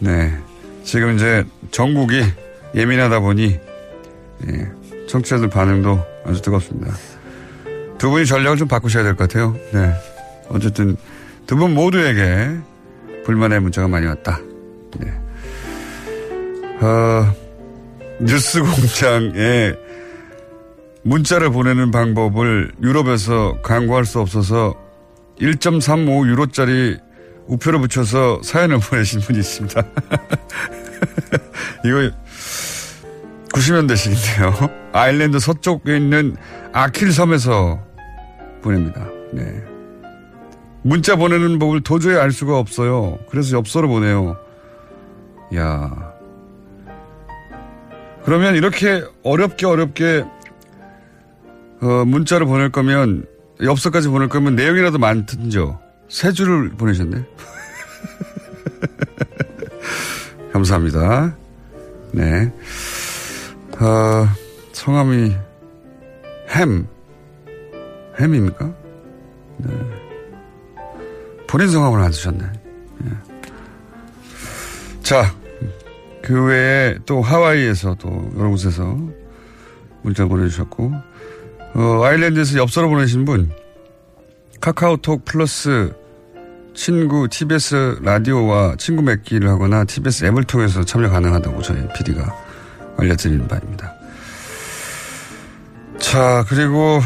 네. 0.00 0.36
지금 0.84 1.16
이제 1.16 1.46
전국이 1.70 2.22
예민하다 2.74 3.20
보니 3.20 3.71
예, 4.50 4.68
청취자들 5.08 5.48
반응도 5.50 6.04
아주 6.24 6.40
뜨겁습니다. 6.42 6.92
두 7.98 8.10
분이 8.10 8.26
전략을 8.26 8.56
좀 8.56 8.68
바꾸셔야 8.68 9.02
될 9.04 9.14
것 9.14 9.28
같아요. 9.28 9.56
네. 9.72 9.92
어쨌든 10.48 10.96
두 11.46 11.56
분 11.56 11.74
모두에게 11.74 12.56
불만의 13.24 13.60
문자가 13.60 13.88
많이 13.88 14.06
왔다. 14.06 14.40
네. 14.98 15.12
어, 16.80 17.34
뉴스 18.20 18.62
공장에 18.62 19.74
문자를 21.04 21.50
보내는 21.50 21.90
방법을 21.90 22.72
유럽에서 22.82 23.60
강구할 23.62 24.04
수 24.04 24.20
없어서 24.20 24.74
1.35 25.40 26.28
유로짜리 26.28 26.96
우표를 27.46 27.80
붙여서 27.80 28.40
사연을 28.44 28.78
보내신 28.90 29.20
분이 29.20 29.38
있습니다. 29.40 29.82
이거 31.84 32.10
90년대식인데요. 33.52 34.72
아일랜드 34.92 35.38
서쪽에 35.38 35.96
있는 35.96 36.36
아킬섬에서 36.72 37.80
보냅니다. 38.62 39.06
네. 39.32 39.62
문자 40.82 41.16
보내는 41.16 41.58
법을 41.58 41.82
도저히 41.82 42.16
알 42.16 42.32
수가 42.32 42.58
없어요. 42.58 43.18
그래서 43.30 43.56
엽서로 43.56 43.88
보내요. 43.88 44.36
야. 45.54 46.12
그러면 48.24 48.54
이렇게 48.54 49.04
어렵게 49.22 49.66
어렵게 49.66 50.24
어, 51.82 52.04
문자를 52.04 52.46
보낼 52.46 52.70
거면 52.70 53.26
엽서까지 53.62 54.08
보낼 54.08 54.28
거면 54.28 54.56
내용이라도 54.56 54.98
많든죠. 54.98 55.80
세 56.08 56.32
줄을 56.32 56.70
보내셨네. 56.70 57.24
감사합니다. 60.52 61.36
네. 62.12 62.52
어, 63.82 64.28
성함이 64.72 65.34
햄. 66.50 66.86
햄입니까? 68.20 68.72
네. 69.56 69.70
본인 71.48 71.68
성함을 71.68 72.00
안 72.00 72.12
쓰셨네. 72.12 72.44
예. 73.06 73.10
자, 75.02 75.34
그 76.22 76.44
외에 76.44 76.96
또 77.06 77.22
하와이에서 77.22 77.96
또 77.98 78.30
여러 78.38 78.50
곳에서 78.50 78.96
문자 80.02 80.26
보내주셨고, 80.26 80.92
어, 81.74 82.04
아일랜드에서 82.04 82.58
엽서로 82.58 82.88
보내신 82.88 83.24
분, 83.24 83.50
카카오톡 84.60 85.24
플러스 85.24 85.92
친구 86.72 87.26
TBS 87.28 87.98
라디오와 88.00 88.76
친구 88.78 89.02
맺기를 89.02 89.48
하거나 89.48 89.82
TBS 89.82 90.26
앱을 90.26 90.44
통해서 90.44 90.84
참여 90.84 91.10
가능하다고 91.10 91.62
저희 91.62 91.86
PD가 91.94 92.51
알려드리는 92.98 93.46
바입니다. 93.48 93.94
자, 95.98 96.44
그리고 96.48 97.00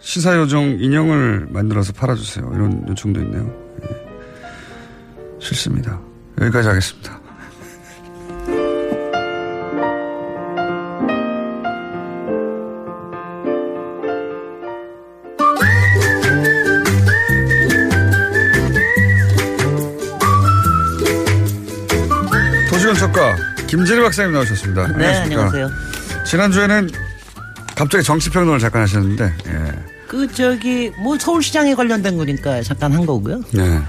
시사요정 0.00 0.78
인형을 0.80 1.48
만들어서 1.50 1.92
팔아주세요. 1.92 2.50
이런 2.54 2.86
요청도 2.88 3.20
있네요. 3.22 3.50
예. 3.82 5.38
싫습니다. 5.40 6.00
여기까지 6.40 6.68
하겠습니다. 6.68 7.23
김진희 23.74 24.00
박사님 24.02 24.32
나오셨습니다. 24.32 24.86
네, 24.86 24.92
안녕하십니까. 24.94 25.42
안녕하세요. 25.42 25.70
지난주에는 26.26 26.90
갑자기 27.74 28.04
정치평론을 28.04 28.60
잠깐 28.60 28.82
하셨는데, 28.82 29.24
예. 29.48 29.72
그 30.06 30.32
저기 30.32 30.92
뭐 31.02 31.18
서울시장에 31.18 31.74
관련된 31.74 32.16
거니까 32.16 32.62
잠깐 32.62 32.92
한 32.92 33.04
거고요. 33.04 33.42
네. 33.52 33.80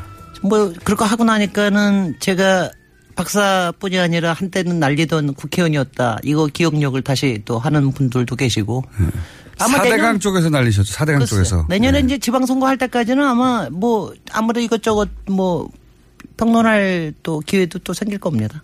뭐거 0.41 1.05
하고 1.05 1.23
나니까는 1.23 2.15
제가 2.19 2.71
박사뿐이 3.15 3.99
아니라 3.99 4.33
한때는 4.33 4.79
날리던 4.79 5.35
국회의원이었다. 5.35 6.17
이거 6.23 6.47
기억력을 6.47 6.99
다시 7.03 7.43
또 7.45 7.59
하는 7.59 7.91
분들도 7.91 8.35
계시고. 8.35 8.83
아마 9.59 9.77
사대강 9.77 9.97
내년- 9.97 10.19
쪽에서 10.19 10.49
날리셨죠. 10.49 10.91
사대강 10.93 11.19
글쎄요. 11.19 11.43
쪽에서. 11.43 11.65
내년에 11.69 11.99
네. 12.01 12.05
이제 12.05 12.17
지방선거 12.17 12.65
할 12.65 12.77
때까지는 12.79 13.23
아마 13.23 13.67
뭐 13.71 14.11
아무래도 14.31 14.61
이것저것 14.61 15.09
뭐 15.27 15.69
평론할 16.37 17.13
또 17.23 17.39
기회도 17.39 17.79
또 17.79 17.93
생길 17.93 18.17
겁니다. 18.19 18.63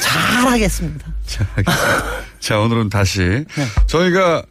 잘하겠습니다. 0.00 1.06
자, 2.40 2.60
오늘은 2.60 2.88
다시 2.88 3.20
네. 3.20 3.44
저희가 3.86 4.44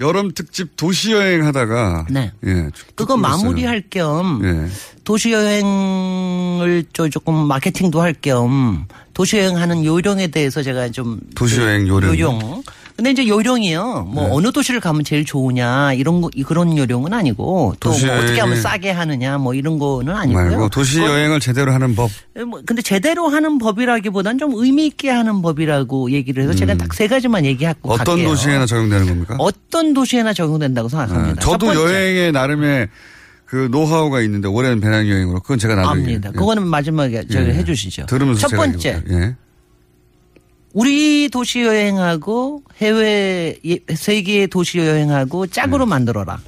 여름 0.00 0.32
특집 0.32 0.76
도시 0.76 1.12
여행 1.12 1.46
하다가 1.46 2.06
네. 2.10 2.32
예, 2.46 2.68
그거 2.94 3.16
마무리할 3.18 3.84
겸 3.90 4.40
예. 4.44 4.70
도시 5.04 5.30
여행을 5.32 6.84
저 6.94 7.08
조금 7.08 7.34
마케팅도 7.46 8.00
할 8.00 8.14
겸 8.22 8.86
도시 9.12 9.36
여행하는 9.36 9.84
요령에 9.84 10.28
대해서 10.28 10.62
제가 10.62 10.88
좀 10.90 11.20
도시 11.34 11.60
여행 11.60 11.86
요령. 11.86 12.08
요령. 12.10 12.62
근데 13.00 13.12
이제 13.12 13.26
요령이요. 13.26 14.08
뭐 14.12 14.24
네. 14.24 14.28
어느 14.30 14.52
도시를 14.52 14.78
가면 14.78 15.04
제일 15.04 15.24
좋으냐 15.24 15.94
이런 15.94 16.20
거 16.20 16.28
그런 16.46 16.76
요령은 16.76 17.14
아니고 17.14 17.74
또 17.80 17.88
도시 17.92 18.04
뭐 18.04 18.14
어떻게 18.16 18.40
하면 18.40 18.60
싸게 18.60 18.90
하느냐 18.90 19.38
뭐 19.38 19.54
이런 19.54 19.78
거는 19.78 20.14
아니고요. 20.14 20.44
말고 20.44 20.68
도시 20.68 20.96
그건 20.98 21.10
여행을 21.12 21.40
제대로 21.40 21.72
하는 21.72 21.94
법. 21.96 22.10
뭐 22.46 22.60
근데 22.66 22.82
제대로 22.82 23.28
하는 23.28 23.56
법이라기보단 23.56 24.36
좀 24.36 24.52
의미 24.54 24.84
있게 24.86 25.08
하는 25.08 25.40
법이라고 25.40 26.10
얘기를 26.10 26.42
해서 26.42 26.52
제가 26.54 26.74
딱 26.74 26.90
세 26.92 27.08
가지만 27.08 27.46
얘기하고 27.46 27.88
음. 27.88 27.92
어떤 27.94 28.04
갈게요. 28.04 28.28
도시에나 28.28 28.66
적용되는 28.66 29.06
겁니까? 29.06 29.36
어떤 29.38 29.94
도시에나 29.94 30.34
적용된다고 30.34 30.88
네. 30.88 30.90
생각합니다. 30.90 31.40
저도 31.40 31.68
첫 31.72 31.72
번째. 31.80 31.94
여행에 31.94 32.30
나름의 32.32 32.88
그 33.46 33.68
노하우가 33.70 34.20
있는데 34.20 34.46
오랜 34.48 34.78
배낭여행으로 34.80 35.40
그건 35.40 35.58
제가 35.58 35.74
나중에 35.76 35.90
압니다. 36.02 36.28
예. 36.28 36.38
그거는 36.38 36.66
마지막에 36.66 37.22
저기 37.32 37.48
예. 37.48 37.54
해주시죠. 37.54 38.04
들으면서 38.06 38.46
첫 38.46 38.54
번째. 38.56 39.02
예. 39.10 39.36
우리 40.72 41.28
도시 41.30 41.62
여행하고 41.62 42.62
해외 42.80 43.58
예, 43.64 43.78
세계 43.94 44.46
도시 44.46 44.78
여행하고 44.78 45.46
짝으로 45.48 45.86
만들어라. 45.86 46.38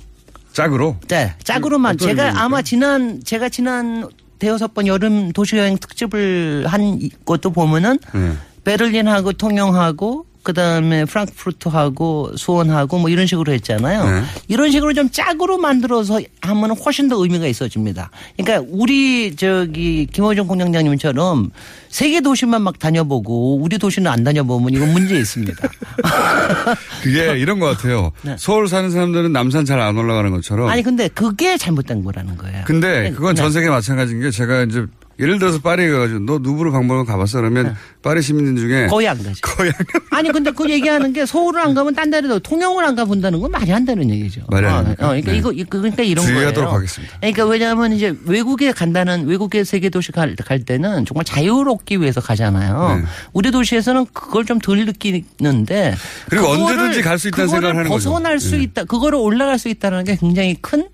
짝으로? 0.52 0.96
네, 1.08 1.34
짝으로만. 1.44 1.94
어떤 1.94 2.08
제가 2.08 2.22
의미입니까? 2.24 2.44
아마 2.44 2.62
지난 2.62 3.22
제가 3.24 3.48
지난 3.48 4.08
대여섯 4.38 4.74
번 4.74 4.86
여름 4.86 5.32
도시 5.32 5.56
여행 5.56 5.76
특집을 5.78 6.66
한 6.66 6.82
이- 7.00 7.10
것도 7.24 7.52
보면은 7.52 7.98
예. 8.14 8.32
베를린하고 8.64 9.32
통영하고 9.32 10.26
그다음에 10.42 11.04
프랑크푸르트하고 11.04 12.36
수원하고 12.36 12.98
뭐 12.98 13.08
이런 13.10 13.26
식으로 13.26 13.52
했잖아요. 13.52 14.04
네. 14.04 14.22
이런 14.48 14.70
식으로 14.70 14.92
좀 14.92 15.08
짝으로 15.10 15.58
만들어서 15.58 16.20
하면 16.40 16.70
훨씬 16.76 17.08
더 17.08 17.16
의미가 17.22 17.46
있어집니다. 17.46 18.10
그러니까 18.36 18.66
우리 18.72 19.36
저기 19.36 20.06
김호중 20.12 20.46
공장장님처럼 20.46 21.50
세계 21.88 22.20
도시만 22.20 22.62
막 22.62 22.78
다녀보고 22.78 23.56
우리 23.58 23.78
도시는 23.78 24.10
안 24.10 24.24
다녀보면 24.24 24.72
이건 24.72 24.92
문제 24.92 25.16
있습니다. 25.18 25.68
그게 27.02 27.38
이런 27.38 27.58
것 27.58 27.66
같아요. 27.76 28.12
서울 28.38 28.68
사는 28.68 28.90
사람들은 28.90 29.32
남산 29.32 29.64
잘 29.64 29.82
안 29.82 29.96
올라가는 29.96 30.30
것처럼. 30.30 30.66
네. 30.66 30.72
아니 30.72 30.82
근데 30.82 31.08
그게 31.08 31.56
잘못된 31.56 32.04
거라는 32.04 32.36
거예요. 32.36 32.62
근데 32.66 33.10
그건 33.16 33.34
네. 33.34 33.42
전 33.42 33.50
세계 33.50 33.68
마찬가지인 33.68 34.20
게 34.20 34.30
제가 34.30 34.62
이제 34.62 34.86
예를 35.22 35.38
들어서 35.38 35.60
파리에 35.60 35.88
가가지고 35.88 36.18
너 36.20 36.38
누브르 36.40 36.70
박물관 36.72 37.06
가봤어 37.06 37.38
그러면 37.38 37.76
파리 38.02 38.20
시민들 38.20 38.60
중에 38.60 38.82
네. 38.82 38.86
거의 38.88 39.06
안 39.08 39.16
가죠. 39.22 39.38
거의 39.42 39.70
안 39.70 39.86
아니 40.10 40.30
근데 40.32 40.50
그 40.50 40.68
얘기하는 40.68 41.12
게 41.12 41.24
서울을 41.24 41.60
안 41.60 41.74
가면 41.74 41.94
딴 41.94 42.10
데로 42.10 42.38
통영을 42.40 42.84
안 42.84 42.94
가본다는 42.96 43.40
건 43.40 43.50
말이 43.50 43.72
안 43.72 43.84
되는 43.84 44.10
얘기죠. 44.10 44.42
말이 44.48 44.66
안 44.66 44.86
어? 44.86 44.90
어, 44.90 44.94
그러니까 44.96 45.32
네. 45.32 45.38
이거 45.38 45.52
그러니까 45.68 46.02
이런 46.02 46.24
거예요. 46.24 46.36
주의하도록 46.38 46.72
하겠습니다. 46.72 47.16
그러니까 47.20 47.46
왜냐하면 47.46 47.92
이제 47.92 48.14
외국에 48.24 48.72
간다는 48.72 49.26
외국의 49.26 49.64
세계 49.64 49.88
도시 49.90 50.10
갈, 50.12 50.34
갈 50.36 50.60
때는 50.64 51.06
정말 51.06 51.24
자유롭기 51.24 52.00
위해서 52.00 52.20
가잖아요. 52.20 52.96
네. 53.00 53.04
우리 53.32 53.50
도시에서는 53.50 54.06
그걸 54.12 54.44
좀 54.44 54.58
덜 54.62 54.84
느끼는데 54.84 55.94
그리고 56.28 56.48
언제든지 56.48 57.02
갈 57.02 57.18
수 57.18 57.28
있다는 57.28 57.46
그거를 57.46 57.60
생각을 57.68 57.76
하는 57.80 57.90
거죠. 57.90 58.10
벗어날 58.10 58.40
수 58.40 58.56
예. 58.56 58.62
있다. 58.62 58.84
그거를 58.84 59.18
올라갈 59.18 59.58
수 59.58 59.68
있다는 59.68 60.04
게 60.04 60.16
굉장히 60.16 60.56
큰 60.60 60.88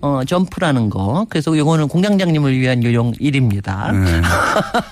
어, 0.00 0.22
점프라는 0.24 0.88
거. 0.90 1.26
그래서 1.28 1.56
요거는 1.56 1.88
공장장님을 1.88 2.58
위한 2.58 2.82
요령 2.82 3.12
1입니다. 3.12 3.92
네. 3.92 4.22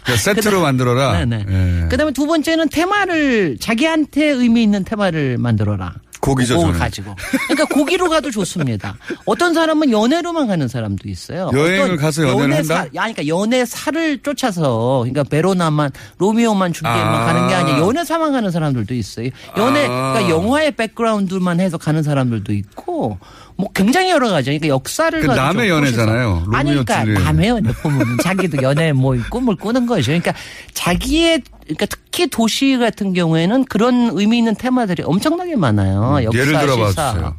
그 0.05 0.17
세트로 0.19 0.61
만들어라. 0.61 1.25
네네. 1.25 1.45
예. 1.49 1.89
그다음에 1.89 2.13
두 2.13 2.27
번째는 2.27 2.69
테마를 2.69 3.57
자기한테 3.59 4.27
의미 4.27 4.63
있는 4.63 4.85
테마를 4.85 5.39
만들어라. 5.39 5.95
고기죠, 6.21 6.59
저는. 6.59 6.79
가지고. 6.79 7.15
그러니까 7.49 7.75
고기로 7.75 8.09
가도 8.09 8.31
좋습니다. 8.31 8.97
어떤 9.25 9.55
사람은 9.55 9.91
연애로만 9.91 10.47
가는 10.47 10.69
사람도 10.69 11.09
있어요. 11.09 11.51
여행을 11.53 11.97
가서 11.97 12.23
연애를 12.23 12.43
연애 12.43 12.57
한다? 12.57 12.75
사, 12.75 12.81
아니, 12.81 13.15
그러니까 13.15 13.27
연애사를 13.27 14.19
쫓아서 14.23 14.99
그러니까 15.01 15.25
베로나만 15.25 15.91
로미오만 16.19 16.73
줄리엣만 16.73 17.15
아. 17.15 17.25
가는 17.27 17.49
게 17.49 17.55
아니라 17.55 17.79
연애사만 17.79 18.33
가는 18.33 18.51
사람들도 18.51 18.95
있어요. 18.95 19.31
연애 19.57 19.87
아. 19.87 20.13
그러니까 20.13 20.31
영화의 20.31 20.73
백그라운드만 20.73 21.61
해서 21.61 21.79
가는 21.79 22.03
사람들도 22.03 22.53
있고 22.53 23.19
뭐 23.57 23.69
굉장히 23.75 24.11
여러 24.11 24.29
가지. 24.29 24.47
그러니까 24.51 24.69
역사를 24.69 25.21
그 25.21 25.27
남의 25.27 25.69
좀 25.69 25.77
연애잖아요. 25.77 26.47
아니 26.53 26.71
그러니까. 26.71 27.05
남의 27.05 27.49
연애 27.49 27.73
보면은 27.73 28.19
자기도 28.23 28.63
연애 28.63 28.93
뭐 28.93 29.17
꿈을 29.31 29.57
꾸는 29.57 29.87
거죠. 29.87 30.07
그러니까 30.07 30.33
자기의 30.75 31.43
그러니까 31.65 31.87
특 31.87 32.08
히 32.19 32.27
도시 32.27 32.77
같은 32.79 33.13
경우에는 33.13 33.65
그런 33.67 34.11
의미 34.13 34.39
있는 34.39 34.55
테마들이 34.57 35.03
엄청나게 35.05 35.57
많아요. 35.57 36.25
역사, 36.25 36.39
음, 36.39 36.47
예를 36.47 36.61
들어봐 36.61 36.89
시사. 36.89 37.13
주세요. 37.13 37.35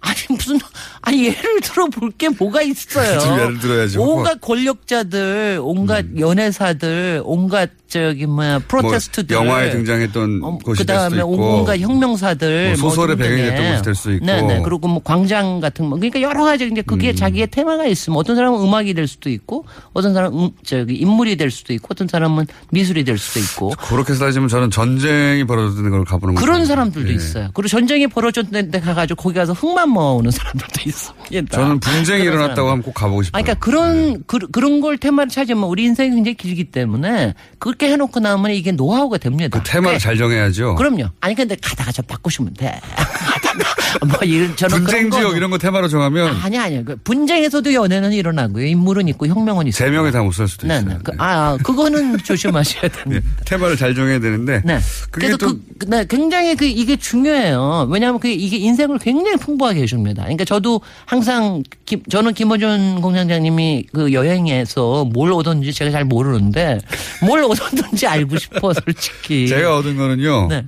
아니 0.00 0.16
무슨 0.30 0.58
아니 1.02 1.26
예를 1.26 1.60
들어 1.62 1.86
볼 1.86 2.10
게 2.16 2.28
뭐가 2.28 2.62
있어요. 2.62 3.18
좀 3.20 3.38
예를 3.38 3.58
들어야지. 3.58 3.98
온갖 3.98 4.40
권력자들, 4.40 5.60
온갖 5.62 6.04
연애사들, 6.18 7.22
온갖 7.24 7.70
저기 7.88 8.26
뭐야 8.26 8.60
프로테스트들, 8.60 9.36
뭐 9.36 9.46
영화에 9.46 9.70
등장했던 9.70 10.40
곳이 10.60 10.84
될 10.84 10.96
그다음에 10.96 11.16
수도 11.16 11.32
있고 11.32 11.58
온갖 11.58 11.78
혁명사들, 11.80 12.76
뭐 12.80 12.90
소설의 12.90 13.16
등등에. 13.16 13.36
배경이 13.36 13.50
됐던 13.50 13.72
곳이 13.72 13.82
될 13.82 13.94
수 13.94 14.12
있고. 14.12 14.26
네네. 14.26 14.62
그리고 14.62 14.88
뭐 14.88 15.00
광장 15.02 15.60
같은 15.60 15.90
거, 15.90 15.96
그러니까 15.96 16.20
여러 16.22 16.44
가지 16.44 16.66
이제 16.70 16.82
그게 16.82 17.14
자기의 17.14 17.48
테마가 17.48 17.86
있으면 17.86 18.18
어떤 18.18 18.36
사람은 18.36 18.60
음악이 18.60 18.94
될 18.94 19.06
수도 19.08 19.28
있고, 19.30 19.64
어떤 19.92 20.14
사람은 20.14 20.38
음, 20.38 20.50
저기 20.64 20.94
인물이 20.94 21.36
될 21.36 21.50
수도 21.50 21.72
있고, 21.72 21.88
어떤 21.90 22.06
사람은 22.08 22.46
미술이 22.70 23.04
될 23.04 23.18
수도 23.18 23.40
있고. 23.40 23.70
그렇게 23.88 24.14
따지면 24.14 24.48
저는 24.48 24.70
전쟁이 24.70 25.44
벌어지는 25.44 25.90
걸 25.90 26.04
가보는 26.04 26.34
거죠. 26.36 26.44
그런 26.46 26.64
사람들도 26.66 27.10
예. 27.10 27.14
있어요. 27.14 27.50
그리고 27.54 27.68
전쟁이 27.68 28.06
벌어졌는데 28.06 28.80
가가지고 28.80 29.20
거기 29.22 29.34
가서 29.34 29.52
흙만 29.52 29.88
모아오는 29.90 30.30
사람들도 30.30 30.80
있습니다. 30.86 31.56
저는 31.56 31.80
분쟁이 31.80 32.24
일어났다고. 32.24 32.68
하면 32.70 32.82
꼭 32.82 32.94
가보고 32.94 33.22
싶어요. 33.22 33.38
아니, 33.38 33.44
그러니까 33.44 33.64
그런 33.64 34.22
그, 34.26 34.38
그런 34.50 34.80
걸 34.80 34.98
테마를 34.98 35.30
찾으면 35.30 35.64
우리 35.64 35.84
인생이 35.84 36.10
굉장히 36.10 36.34
길기 36.36 36.64
때문에 36.64 37.34
그렇게 37.58 37.90
해놓고 37.90 38.20
나면 38.20 38.52
이게 38.52 38.72
노하우가 38.72 39.18
됩니다. 39.18 39.58
그 39.58 39.70
테마를 39.70 39.98
잘 39.98 40.16
정해야죠. 40.16 40.74
그럼요. 40.76 41.08
아니 41.20 41.34
근데 41.34 41.56
가다가 41.56 41.92
저 41.92 42.02
바꾸시면 42.02 42.54
돼. 42.54 42.80
뭐 44.06 44.18
이런 44.22 44.54
저는 44.56 44.78
분쟁 44.84 45.10
지역 45.10 45.36
이런 45.36 45.50
거 45.50 45.58
테마로 45.58 45.88
정하면 45.88 46.36
아니 46.42 46.58
아니요. 46.58 46.82
그 46.84 46.96
분쟁에서도 47.04 47.72
연애는 47.74 48.12
일어나고요. 48.12 48.64
인물은 48.66 49.08
있고 49.08 49.26
혁명은 49.26 49.66
있어요. 49.66 49.88
세 49.88 49.90
명이 49.92 50.10
다 50.12 50.22
못 50.22 50.32
살 50.32 50.48
수도 50.48 50.66
네, 50.66 50.76
있어요. 50.78 50.88
네. 50.90 50.98
그, 51.02 51.12
아, 51.18 51.56
그거는 51.62 52.18
조심하셔야 52.24 52.88
됩니다. 52.90 53.26
네, 53.26 53.44
테마를 53.44 53.76
잘 53.76 53.94
정해야 53.94 54.20
되는데 54.20 54.62
네. 54.64 54.78
그래서 55.10 55.36
또 55.36 55.58
그, 55.78 55.86
네, 55.86 56.04
굉장히 56.08 56.54
그 56.56 56.64
이게 56.64 56.96
중요해요. 56.96 57.88
왜냐하면 57.90 58.20
그 58.20 58.28
이게 58.28 58.56
인생을 58.56 58.98
굉장히 58.98 59.36
풍부하게 59.36 59.82
해줍니다. 59.82 60.22
그러니까 60.22 60.44
저도 60.44 60.80
항상 61.06 61.62
김- 61.84 62.02
저는 62.04 62.34
김호준 62.34 63.00
공장장님이 63.00 63.86
그 63.92 64.12
여행에서 64.12 65.04
뭘 65.06 65.32
얻었는지 65.32 65.72
제가 65.72 65.90
잘 65.90 66.04
모르는데 66.04 66.78
뭘 67.24 67.42
얻었는지 67.44 68.06
알고 68.06 68.38
싶어 68.38 68.72
솔직히. 68.72 69.48
제가 69.48 69.76
얻은 69.78 69.96
거는요. 69.96 70.48
네. 70.48 70.64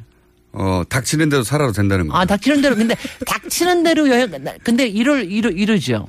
어, 0.53 0.83
닥치는 0.89 1.29
대로 1.29 1.43
살아도 1.43 1.73
된다는 1.73 2.09
거. 2.09 2.17
아, 2.17 2.25
닥치는 2.25 2.61
대로. 2.63 2.77
근데 2.77 2.95
닥치는 3.27 3.83
대로 3.83 4.09
여행, 4.09 4.31
근데 4.63 4.87
이럴, 4.87 5.31
이러, 5.31 5.51
이러죠. 5.51 6.07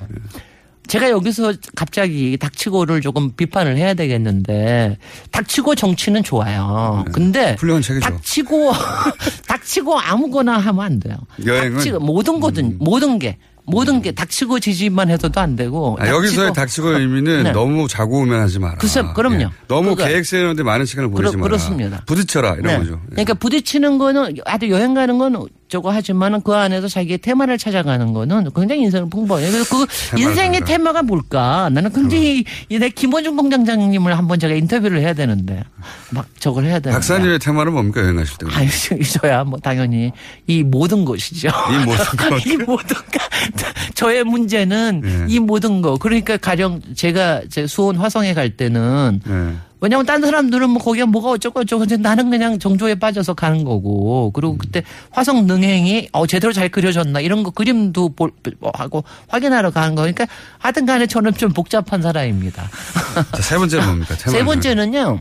제가 0.86 1.08
여기서 1.08 1.54
갑자기 1.74 2.36
닥치고를 2.36 3.00
조금 3.00 3.32
비판을 3.32 3.78
해야 3.78 3.94
되겠는데, 3.94 4.98
닥치고 5.30 5.76
정치는 5.76 6.22
좋아요. 6.22 7.06
근데, 7.12 7.46
네. 7.46 7.56
훌륭한 7.58 7.80
책이죠. 7.80 8.06
닥치고, 8.06 8.72
닥치고 9.48 9.98
아무거나 9.98 10.58
하면 10.58 10.84
안 10.84 11.00
돼요. 11.00 11.16
여행은? 11.44 11.68
음. 11.68 11.74
닥치고, 11.76 12.00
모든 12.00 12.38
거든, 12.38 12.76
모든 12.78 13.18
게, 13.18 13.38
모든 13.66 14.02
게 14.02 14.12
닥치고 14.12 14.60
지지만 14.60 15.10
해서도 15.10 15.40
안 15.40 15.56
되고. 15.56 15.96
아, 16.00 16.08
여기서의 16.08 16.52
닥치고의 16.52 17.00
의미는 17.00 17.44
네. 17.44 17.52
너무 17.52 17.88
자고 17.88 18.18
오면 18.20 18.40
하지 18.40 18.58
마라. 18.58 18.76
글쎄, 18.76 19.02
그럼요. 19.14 19.40
예. 19.42 19.48
너무 19.68 19.90
그거- 19.96 20.06
계획 20.06 20.26
세우는데 20.26 20.62
많은 20.62 20.84
시간을 20.84 21.10
보내지 21.10 21.30
그렇- 21.36 21.40
마라. 21.40 21.48
그렇습니다. 21.48 22.02
부딪혀라 22.06 22.54
이런 22.56 22.62
네. 22.64 22.78
거죠. 22.78 23.00
예. 23.02 23.10
그러니까 23.10 23.34
부딪히는 23.34 23.98
거는 23.98 24.36
아주 24.44 24.68
여행 24.70 24.92
가는 24.94 25.16
건 25.18 25.46
저거 25.68 25.90
하지만은 25.90 26.42
그 26.42 26.54
안에서 26.54 26.88
자기의 26.88 27.18
테마를 27.18 27.58
찾아가는 27.58 28.12
거는 28.12 28.50
굉장히 28.54 28.82
인생을 28.82 29.08
풍부해요. 29.10 29.50
그래서 29.50 29.76
그 29.76 29.86
테마를 30.10 30.28
인생의 30.30 30.60
찾아가. 30.60 30.64
테마가 30.66 31.02
뭘까? 31.02 31.70
나는 31.72 31.92
굉장히 31.92 32.44
이내 32.68 32.88
김원중 32.90 33.36
공장장님을 33.36 34.16
한번 34.16 34.38
제가 34.38 34.54
인터뷰를 34.54 35.00
해야 35.00 35.14
되는데 35.14 35.64
막 36.10 36.26
저걸 36.38 36.64
해야 36.64 36.74
되는데. 36.78 36.92
박사님의 36.92 37.38
테마는 37.38 37.72
뭡니까 37.72 38.02
여행하실 38.02 38.36
때? 38.38 38.46
아유, 38.52 38.68
저야 39.20 39.44
뭐 39.44 39.58
당연히 39.58 40.12
이 40.46 40.62
모든 40.62 41.04
것이죠. 41.04 41.48
이 41.48 41.84
모든 41.84 42.04
것. 42.16 42.46
이 42.46 42.56
모든 42.56 42.96
것. 42.96 43.94
저의 43.94 44.24
문제는 44.24 45.00
네. 45.02 45.26
이 45.28 45.38
모든 45.40 45.82
거. 45.82 45.96
그러니까 45.96 46.36
가령 46.36 46.80
제가 46.94 47.42
제 47.50 47.66
수원 47.66 47.96
화성에 47.96 48.34
갈 48.34 48.50
때는 48.50 49.20
네. 49.26 49.54
왜냐면 49.84 50.06
딴 50.06 50.22
사람들은 50.22 50.70
뭐 50.70 50.82
거기가 50.82 51.04
뭐가 51.04 51.28
어쩌고 51.28 51.64
저쩌고 51.64 51.80
근데 51.80 51.98
나는 51.98 52.30
그냥 52.30 52.58
정조에 52.58 52.94
빠져서 52.94 53.34
가는 53.34 53.64
거고 53.64 54.30
그리고 54.30 54.56
그때 54.56 54.82
화성 55.10 55.46
능행이 55.46 56.08
어 56.12 56.26
제대로 56.26 56.54
잘 56.54 56.70
그려졌나 56.70 57.20
이런 57.20 57.42
거 57.42 57.50
그림도 57.50 58.14
볼, 58.14 58.32
뭐 58.60 58.72
하고 58.74 59.04
확인하러 59.28 59.70
가는 59.72 59.94
거니까 59.94 60.26
하여튼 60.56 60.86
간에 60.86 61.06
저는 61.06 61.34
좀 61.34 61.52
복잡한 61.52 62.00
사람입니다. 62.00 62.66
자, 63.36 63.42
세 63.42 63.58
번째는 63.58 63.84
뭡니까? 63.84 64.14
테마를 64.16 64.38
세 64.38 64.44
번째는요. 64.46 65.20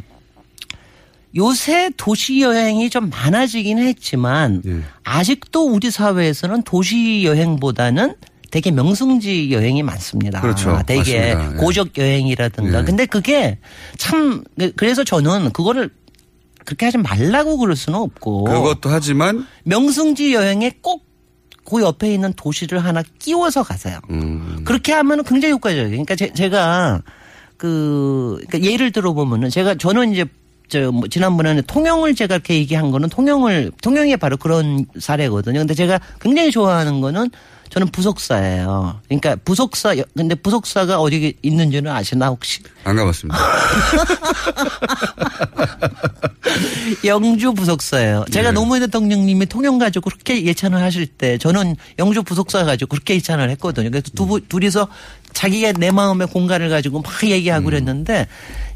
요새 1.36 1.90
도시 1.98 2.40
여행이 2.40 2.90
좀 2.90 3.10
많아지긴 3.10 3.80
했지만 3.80 4.62
예. 4.66 4.80
아직도 5.04 5.66
우리 5.66 5.92
사회에서는 5.92 6.62
도시 6.62 7.26
여행보다는 7.26 8.16
되게 8.54 8.70
명승지 8.70 9.52
여행이 9.52 9.82
많습니다. 9.82 10.40
그렇죠. 10.40 10.80
되게 10.86 11.34
맞습니다. 11.34 11.54
예. 11.54 11.58
고적 11.58 11.98
여행이라든가. 11.98 12.82
예. 12.82 12.84
근데 12.84 13.08
그게 13.08 13.58
참 13.98 14.44
그래서 14.76 15.04
저는 15.04 15.50
그거를 15.54 15.90
그렇게 16.64 16.86
하지 16.86 17.00
말라고 17.00 17.58
그럴 17.58 17.76
수는 17.76 17.98
없고 17.98 18.44
그것도 18.44 18.90
하지만 18.90 19.48
명승지 19.64 20.34
여행에 20.36 20.78
꼭 20.82 21.14
그 21.66 21.82
옆에 21.82 22.14
있는 22.14 22.34
도시를 22.34 22.84
하나 22.84 23.02
끼워서 23.20 23.64
가세요. 23.64 23.98
음, 24.10 24.64
그렇게 24.66 24.92
하면 24.92 25.24
굉장히 25.24 25.54
효과적이에요. 25.54 25.90
그러니까 25.92 26.14
제, 26.14 26.34
제가 26.34 27.02
그 27.56 28.38
그러니까 28.50 28.70
예를 28.70 28.92
들어 28.92 29.14
보면은 29.14 29.50
제가 29.50 29.76
저는 29.76 30.12
이제 30.12 30.26
저 30.68 30.92
뭐 30.92 31.08
지난번에는 31.08 31.64
통영을 31.68 32.16
제가 32.16 32.36
이렇게 32.36 32.56
얘기한 32.56 32.92
거는 32.92 33.08
통영을 33.10 33.72
통영이 33.82 34.18
바로 34.18 34.36
그런 34.36 34.86
사례거든요. 35.00 35.60
근데 35.60 35.74
제가 35.74 36.00
굉장히 36.20 36.52
좋아하는 36.52 37.00
거는 37.00 37.30
저는 37.74 37.88
부속사예요. 37.88 39.00
그러니까 39.08 39.36
부속사 39.38 39.98
여- 39.98 40.04
근데 40.16 40.36
부속사가 40.36 41.00
어디 41.02 41.34
있는지는 41.42 41.92
아시나 41.92 42.28
혹시? 42.28 42.62
안 42.84 42.96
가봤습니다. 42.96 43.36
영주 47.04 47.54
부속사예요. 47.54 48.26
제가 48.32 48.50
네. 48.50 48.54
노무현 48.54 48.82
대통령님이 48.84 49.48
통영 49.48 49.80
가지고 49.80 50.12
그렇게 50.12 50.46
예찬을 50.46 50.82
하실 50.84 51.08
때 51.08 51.40
저는 51.40 51.76
영주 51.98 52.22
부속사 52.22 52.64
가지고 52.66 52.90
그렇게 52.90 53.16
예찬을 53.16 53.50
했거든요. 53.52 53.90
그래서 53.90 54.12
두, 54.14 54.28
분- 54.28 54.46
둘이서 54.48 54.88
자기의 55.34 55.74
내 55.80 55.90
마음의 55.90 56.28
공간을 56.28 56.70
가지고 56.70 57.02
막 57.02 57.12
얘기하고 57.24 57.66
그랬는데 57.66 58.28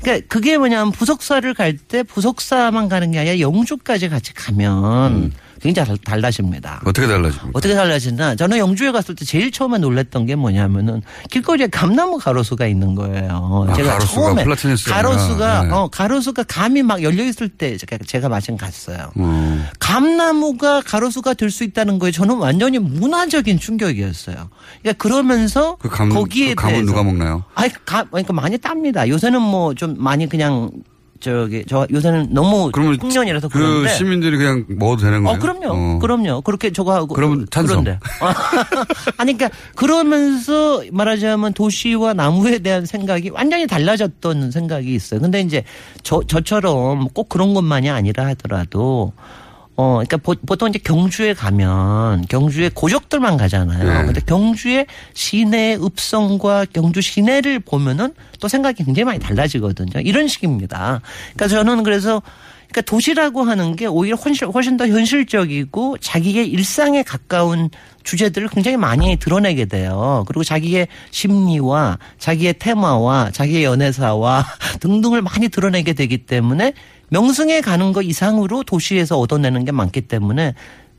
그러니까 0.02 0.26
그게 0.28 0.58
뭐냐면 0.58 0.91
부속사를 0.91 1.54
갈 1.54 1.78
때 1.78 2.02
부속사만 2.02 2.89
가는 2.89 3.12
게 3.12 3.20
아니라 3.20 3.39
영주까지 3.39 4.10
같이 4.10 4.34
가면 4.34 5.34
굉장히 5.62 5.88
달- 5.88 5.97
달라집니다. 5.97 6.82
어떻게 6.86 7.08
달라집니까? 7.08 7.49
어떻게 7.53 7.74
달라지나 7.74 8.36
저는 8.36 8.58
영주에 8.58 8.91
갔을 8.91 9.16
때 9.16 9.26
제일 9.26 9.51
처음에 9.51 9.78
놀랬던 9.80 10.26
게 10.26 10.36
뭐냐면은 10.36 11.01
길거리에 11.30 11.68
감나무 11.68 12.18
가로수가 12.18 12.68
있는 12.68 12.95
거예요. 12.95 13.66
아, 13.70 13.74
제가 13.74 13.93
가로수가 13.93 14.22
처음에. 14.22 14.45
가로수가 14.89 15.64
네. 15.64 15.72
어 15.72 15.88
가로수가 15.91 16.43
감이 16.43 16.84
막 16.84 17.01
열려 17.03 17.24
있을 17.24 17.49
때 17.49 17.78
제가 17.78 17.97
제가 18.05 18.30
마침 18.30 18.58
갔어요. 18.58 19.12
음. 19.18 19.66
감나무가 19.80 20.82
가로수가 20.82 21.34
될 21.34 21.47
수 21.47 21.64
있다는 21.64 21.97
거에 21.97 22.12
저는 22.12 22.38
완전히 22.38 22.78
문화적인 22.78 23.58
충격이었어요. 23.58 24.49
그러니까 24.82 25.01
그러면서 25.01 25.78
그 25.80 25.88
감, 25.89 26.10
거기에 26.10 26.49
그 26.49 26.55
감은 26.64 26.74
대해서 26.74 26.86
누가 26.91 27.03
먹나요? 27.03 27.43
아니 27.55 27.72
가 27.86 28.03
그러니까 28.03 28.34
많이 28.34 28.58
땁니다. 28.58 29.08
요새는 29.08 29.41
뭐 29.41 29.74
좀 29.74 29.95
많이 29.97 30.28
그냥 30.28 30.70
저기 31.20 31.63
저 31.68 31.88
요새는 31.91 32.30
너무 32.32 32.72
풍년이라서 32.72 33.49
그 33.49 33.57
그런데 33.59 33.89
시민들이 33.89 34.38
그냥 34.38 34.65
먹어도 34.68 35.03
되는 35.03 35.24
거예요? 35.24 35.38
어, 35.38 35.39
그럼요. 35.39 35.68
어. 35.70 35.99
그럼요. 35.99 36.41
그렇게 36.41 36.72
저거 36.72 36.93
하고. 36.93 37.13
그러면 37.13 37.45
찬성. 37.49 37.84
그런데. 37.84 37.99
아니, 39.18 39.38
그러니까 39.38 39.49
그러면서 39.76 40.84
말하자면 40.91 41.53
도시와 41.53 42.13
나무에 42.13 42.59
대한 42.59 42.86
생각이 42.86 43.30
완전히 43.30 43.68
달라졌던 43.68 44.51
생각이 44.51 44.93
있어요. 44.93 45.20
근데 45.20 45.41
이제 45.41 45.63
저, 46.03 46.22
저처럼 46.26 47.09
꼭 47.09 47.30
그런 47.30 47.53
것만이 47.53 47.89
아니라 47.89 48.28
하더라도 48.28 49.13
어, 49.78 49.93
그러니까 49.93 50.17
보, 50.17 50.34
보통 50.45 50.69
이제 50.69 50.80
경주에 50.80 51.36
가면 51.36 52.25
경주에 52.28 52.71
고족들만 52.73 53.38
가잖아요. 53.38 53.84
네. 53.84 54.05
근데 54.05 54.21
경주의 54.25 54.88
시내 55.13 55.75
읍성과 55.75 56.65
경주 56.73 56.99
시내를 56.99 57.59
보면은 57.59 58.13
또 58.39 58.47
생각이 58.47 58.84
굉장히 58.84 59.05
많이 59.05 59.19
달라지거든요. 59.19 60.01
이런 60.01 60.28
식입니다. 60.28 61.01
그러니까 61.36 61.47
저는 61.47 61.84
그래서 61.84 62.23
그러니까 62.69 62.82
도시라고 62.82 63.43
하는 63.43 63.75
게 63.75 63.86
오히려 63.86 64.15
훨씬, 64.15 64.47
훨씬 64.47 64.78
더 64.78 64.88
현실적이고 64.88 65.99
자기의 65.99 66.49
일상에 66.49 67.03
가까운 67.03 67.69
주제들을 68.08 68.47
굉장히 68.47 68.78
많이 68.78 69.18
드러내게 69.18 69.66
돼요. 69.66 70.24
그리고 70.28 70.45
자기의 70.45 70.88
심리와 71.12 71.99
자기의 72.20 72.55
테마와 72.58 73.32
자기의 73.32 73.66
연애사와 73.66 74.45
등등을 74.80 75.22
많이 75.22 75.49
드러내게 75.49 75.91
되기 75.91 76.20
때문에 76.20 76.74
명승에 77.10 77.60
가는 77.60 77.91
거 77.91 78.01
이상으로 78.01 78.64
도시에서 78.64 79.20
얻어내는 79.20 79.66
게 79.66 79.74
많기 79.74 79.99
때문에 80.01 80.53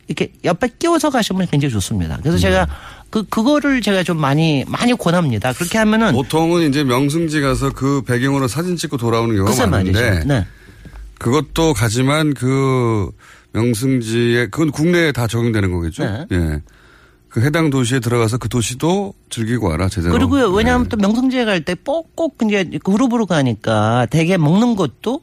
이렇게 0.07 0.33
옆에 0.45 0.69
끼워서 0.79 1.09
가시면 1.09 1.47
굉장히 1.51 1.73
좋습니다. 1.73 2.19
그래서 2.21 2.37
제가 2.37 2.67
그 3.09 3.25
그거를 3.25 3.81
제가 3.81 4.03
좀 4.03 4.21
많이 4.21 4.65
많이 4.69 4.93
권합니다. 4.93 5.55
그렇게 5.55 5.79
하면은 5.79 6.13
보통은 6.13 6.69
이제 6.69 6.85
명승지 6.85 7.41
가서 7.41 7.73
그 7.73 8.03
배경으로 8.03 8.49
사진 8.49 8.77
찍고 8.77 8.99
돌아오는 8.99 9.35
경우가 9.35 9.67
많은데. 9.67 10.25
네. 10.27 10.47
그것도 11.19 11.73
가지만 11.73 12.35
그 12.35 13.11
명승지에 13.53 14.49
그건 14.49 14.71
국내에 14.71 15.13
다 15.13 15.27
적용되는 15.27 15.73
거겠죠. 15.73 16.05
네. 16.05 16.27
예. 16.33 16.61
그 17.39 17.45
해당 17.45 17.71
도시에 17.71 18.01
들어가서 18.01 18.39
그 18.39 18.49
도시도 18.49 19.15
즐기고 19.31 19.69
와라 19.69 19.89
제대로. 19.89 20.13
그리고요, 20.13 20.49
왜냐하면 20.51 20.85
네. 20.85 20.89
또 20.89 20.97
명성지에 20.97 21.45
갈때꼭 21.45 22.37
이제 22.45 22.69
그룹으로 22.83 23.27
가니까 23.27 24.07
대개 24.11 24.37
먹는 24.37 24.75
것도 24.75 25.21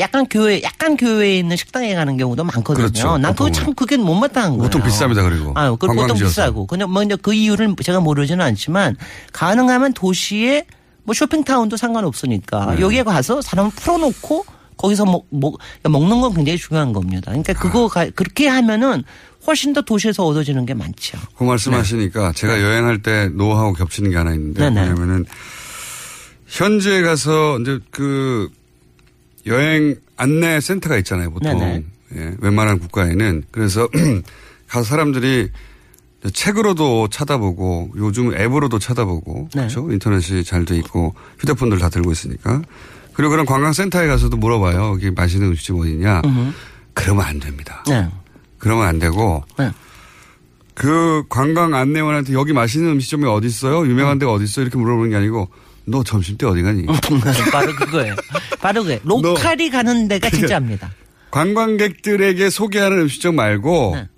약간 0.00 0.26
교회, 0.30 0.62
약간 0.62 0.96
교회에 0.96 1.38
있는 1.38 1.56
식당에 1.56 1.94
가는 1.94 2.16
경우도 2.16 2.44
많거든요. 2.44 2.86
그렇죠, 2.86 3.18
난 3.18 3.34
그거. 3.34 3.50
참 3.50 3.74
그게 3.74 3.98
못마땅한 3.98 4.56
거예요. 4.56 4.62
보통 4.62 4.80
비쌉니다 4.82 5.28
그리고. 5.28 5.52
아, 5.54 5.70
그 5.76 5.86
보통. 5.86 6.16
비싸고. 6.16 6.66
그냥 6.66 6.90
뭐 6.90 7.02
이제 7.02 7.14
그 7.16 7.34
이유를 7.34 7.74
제가 7.82 8.00
모르지는 8.00 8.42
않지만 8.42 8.96
가능하면 9.32 9.92
도시에 9.92 10.64
뭐 11.02 11.12
쇼핑타운도 11.12 11.76
상관없으니까 11.76 12.76
네. 12.76 12.80
여기에 12.80 13.02
가서 13.02 13.42
사람을 13.42 13.70
풀어놓고 13.72 14.46
거기서 14.76 15.04
먹, 15.04 15.26
먹, 15.30 15.58
먹는 15.82 16.20
건 16.20 16.34
굉장히 16.34 16.58
중요한 16.58 16.92
겁니다. 16.92 17.30
그러니까 17.30 17.52
그거 17.54 17.88
가, 17.88 18.06
그렇게 18.14 18.48
하면은 18.48 19.02
훨씬 19.46 19.72
더 19.72 19.82
도시에서 19.82 20.24
얻어지는 20.24 20.64
게 20.66 20.74
많죠. 20.74 21.18
그 21.36 21.44
말씀하시니까 21.44 22.32
제가 22.32 22.62
여행할 22.62 23.02
때 23.02 23.28
노하우 23.28 23.72
겹치는 23.74 24.10
게 24.10 24.16
하나 24.16 24.32
있는데 24.34 24.70
네네. 24.70 24.80
뭐냐면은 24.88 25.26
현지에 26.46 27.02
가서 27.02 27.58
이제 27.60 27.78
그 27.90 28.48
여행 29.46 29.96
안내 30.16 30.60
센터가 30.60 30.96
있잖아요 30.98 31.30
보통 31.30 31.58
네네. 31.58 31.84
예, 32.16 32.34
웬만한 32.40 32.78
국가에는 32.78 33.44
그래서 33.50 33.88
가서 34.68 34.84
사람들이 34.84 35.50
책으로도 36.32 37.08
찾아보고 37.08 37.92
요즘 37.96 38.34
앱으로도 38.34 38.78
찾아보고 38.78 39.48
네. 39.54 39.62
그렇죠 39.62 39.90
인터넷이 39.90 40.42
잘 40.44 40.64
돼 40.64 40.76
있고 40.78 41.14
휴대폰들 41.38 41.78
다 41.78 41.90
들고 41.90 42.12
있으니까 42.12 42.62
그리고 43.14 43.30
그런 43.30 43.46
관광센터에 43.46 44.06
가서도 44.06 44.36
물어봐요 44.36 44.90
여기 44.92 45.10
맛있는 45.10 45.48
음식점 45.48 45.80
어디냐. 45.80 46.22
그러면 46.92 47.24
안 47.24 47.40
됩니다 47.40 47.82
네. 47.88 48.08
그러면 48.58 48.86
안 48.86 48.98
되고 48.98 49.42
네. 49.58 49.70
그 50.74 51.24
관광 51.28 51.74
안내원한테 51.74 52.32
여기 52.34 52.52
맛있는 52.52 52.90
음식점이 52.92 53.24
어디 53.26 53.46
있어요 53.46 53.80
음. 53.80 53.90
유명한 53.90 54.18
데가 54.18 54.32
어디 54.32 54.44
있어 54.44 54.60
요 54.60 54.64
이렇게 54.64 54.78
물어보는 54.78 55.10
게 55.10 55.16
아니고 55.16 55.48
너 55.86 56.02
점심 56.02 56.36
때 56.36 56.46
어디 56.46 56.62
가니 56.62 56.86
바로 57.52 57.74
그거예요. 57.74 58.14
바로 58.60 58.82
그거예요. 58.82 59.00
로컬이 59.04 59.70
가는 59.70 60.08
데가 60.08 60.30
진짜입니다. 60.30 60.90
관광객들에게 61.30 62.48
소개하는 62.48 63.00
음식점 63.00 63.36
말고 63.36 63.92
네. 63.96 64.08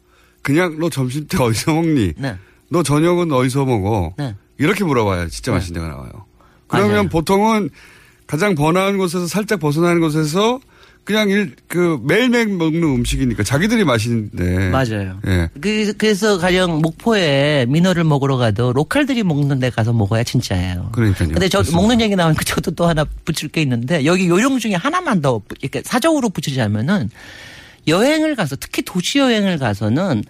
그냥 0.43 0.79
너 0.79 0.89
점심 0.91 1.27
때 1.27 1.43
어디서 1.43 1.75
먹니? 1.75 2.13
네. 2.19 2.37
너 2.71 2.83
저녁은 2.83 3.33
어디서 3.33 3.65
먹어? 3.65 4.15
네. 4.17 4.37
이렇게 4.59 4.85
물어봐야 4.85 5.27
진짜 5.29 5.51
네. 5.51 5.57
맛있는 5.59 5.81
데가 5.81 5.93
나와요. 5.93 6.11
그러면 6.69 6.91
맞아요. 6.93 7.09
보통은 7.09 7.71
가장 8.27 8.55
번화한 8.55 8.99
곳에서 8.99 9.27
살짝 9.27 9.61
벗어나는 9.61 10.01
곳에서 10.01 10.61
그냥 11.05 11.31
일, 11.31 11.55
그 11.69 12.01
매일매일 12.03 12.49
먹는 12.49 12.83
음식이니까 12.83 13.45
자기들이 13.45 13.85
맛있는데. 13.85 14.71
맞아요. 14.71 15.21
예. 15.29 15.49
그, 15.61 15.93
그래서 15.97 16.37
가령 16.37 16.83
목포에 16.83 17.67
민어를 17.69 18.03
먹으러 18.03 18.37
가도 18.37 18.73
로컬들이 18.73 19.23
먹는 19.23 19.61
데 19.61 19.71
가서 19.71 19.93
먹어야 19.93 20.25
진짜예요. 20.25 20.91
그러니까요. 20.93 21.29
근데 21.29 21.49
저 21.49 21.59
그렇습니다. 21.59 21.81
먹는 21.81 22.01
얘기 22.01 22.17
나오니까 22.17 22.43
저도 22.43 22.73
또 22.73 22.87
하나 22.87 23.05
붙일 23.25 23.51
게 23.51 23.63
있는데 23.63 24.05
여기 24.05 24.29
요령 24.29 24.59
중에 24.59 24.75
하나만 24.75 25.21
더 25.23 25.41
이렇게 25.61 25.81
사적으로 25.85 26.29
붙이자면은 26.29 27.09
여행을 27.87 28.35
가서 28.35 28.57
특히 28.57 28.83
도시 28.83 29.21
여행을 29.21 29.59
가서는 29.59 30.25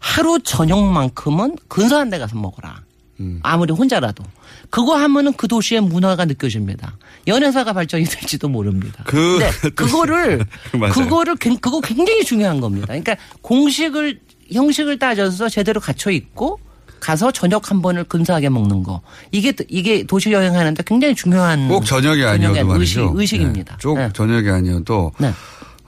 하루 0.00 0.40
저녁만큼은 0.42 1.56
근사한 1.68 2.10
데 2.10 2.18
가서 2.18 2.34
먹어라. 2.34 2.82
음. 3.20 3.40
아무리 3.42 3.72
혼자라도. 3.72 4.22
그거 4.70 4.96
하면은 4.96 5.32
그 5.34 5.48
도시의 5.48 5.80
문화가 5.80 6.24
느껴집니다. 6.24 6.96
연애사가 7.26 7.72
발전이 7.72 8.04
될지도 8.04 8.48
모릅니다. 8.48 9.04
그- 9.06 9.38
그거를. 9.74 10.44
그거를 10.92 11.36
굉- 11.36 11.58
그거 11.58 11.80
굉장히 11.80 12.24
중요한 12.24 12.60
겁니다. 12.60 12.86
그러니까 12.88 13.16
공식을 13.42 14.20
형식을 14.52 14.98
따져서 14.98 15.48
제대로 15.48 15.80
갖춰 15.80 16.10
있고 16.10 16.58
가서 17.00 17.30
저녁 17.30 17.70
한 17.70 17.82
번을 17.82 18.04
근사하게 18.04 18.48
먹는 18.48 18.82
거. 18.82 19.00
이게 19.30 19.52
이게 19.68 20.04
도시 20.04 20.32
여행하는데 20.32 20.82
굉장히 20.86 21.14
중요한 21.14 21.68
꼭 21.68 21.84
저녁이 21.84 22.24
아니어도 22.24 22.64
말이죠. 22.64 23.12
의식, 23.16 23.36
의식입니다. 23.38 23.76
네. 23.76 23.82
꼭 23.82 23.98
네. 23.98 24.10
저녁이 24.12 24.48
아니어도 24.50 25.12
네. 25.18 25.32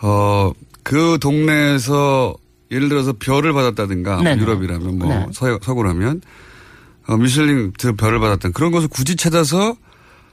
어, 0.03 0.53
그 0.83 1.19
동네에서 1.21 2.35
예를 2.71 2.89
들어서 2.89 3.15
별을 3.19 3.53
받았다든가 3.53 4.23
네네. 4.23 4.41
유럽이라면 4.43 4.99
뭐 4.99 5.09
네. 5.09 5.27
서, 5.33 5.59
서구라면 5.63 6.21
어, 7.09 7.17
미슐링 7.17 7.73
그 7.81 7.93
별을 7.95 8.21
받았던 8.21 8.53
그런 8.53 8.71
것을 8.71 8.89
굳이 8.89 9.17
찾아서 9.17 9.75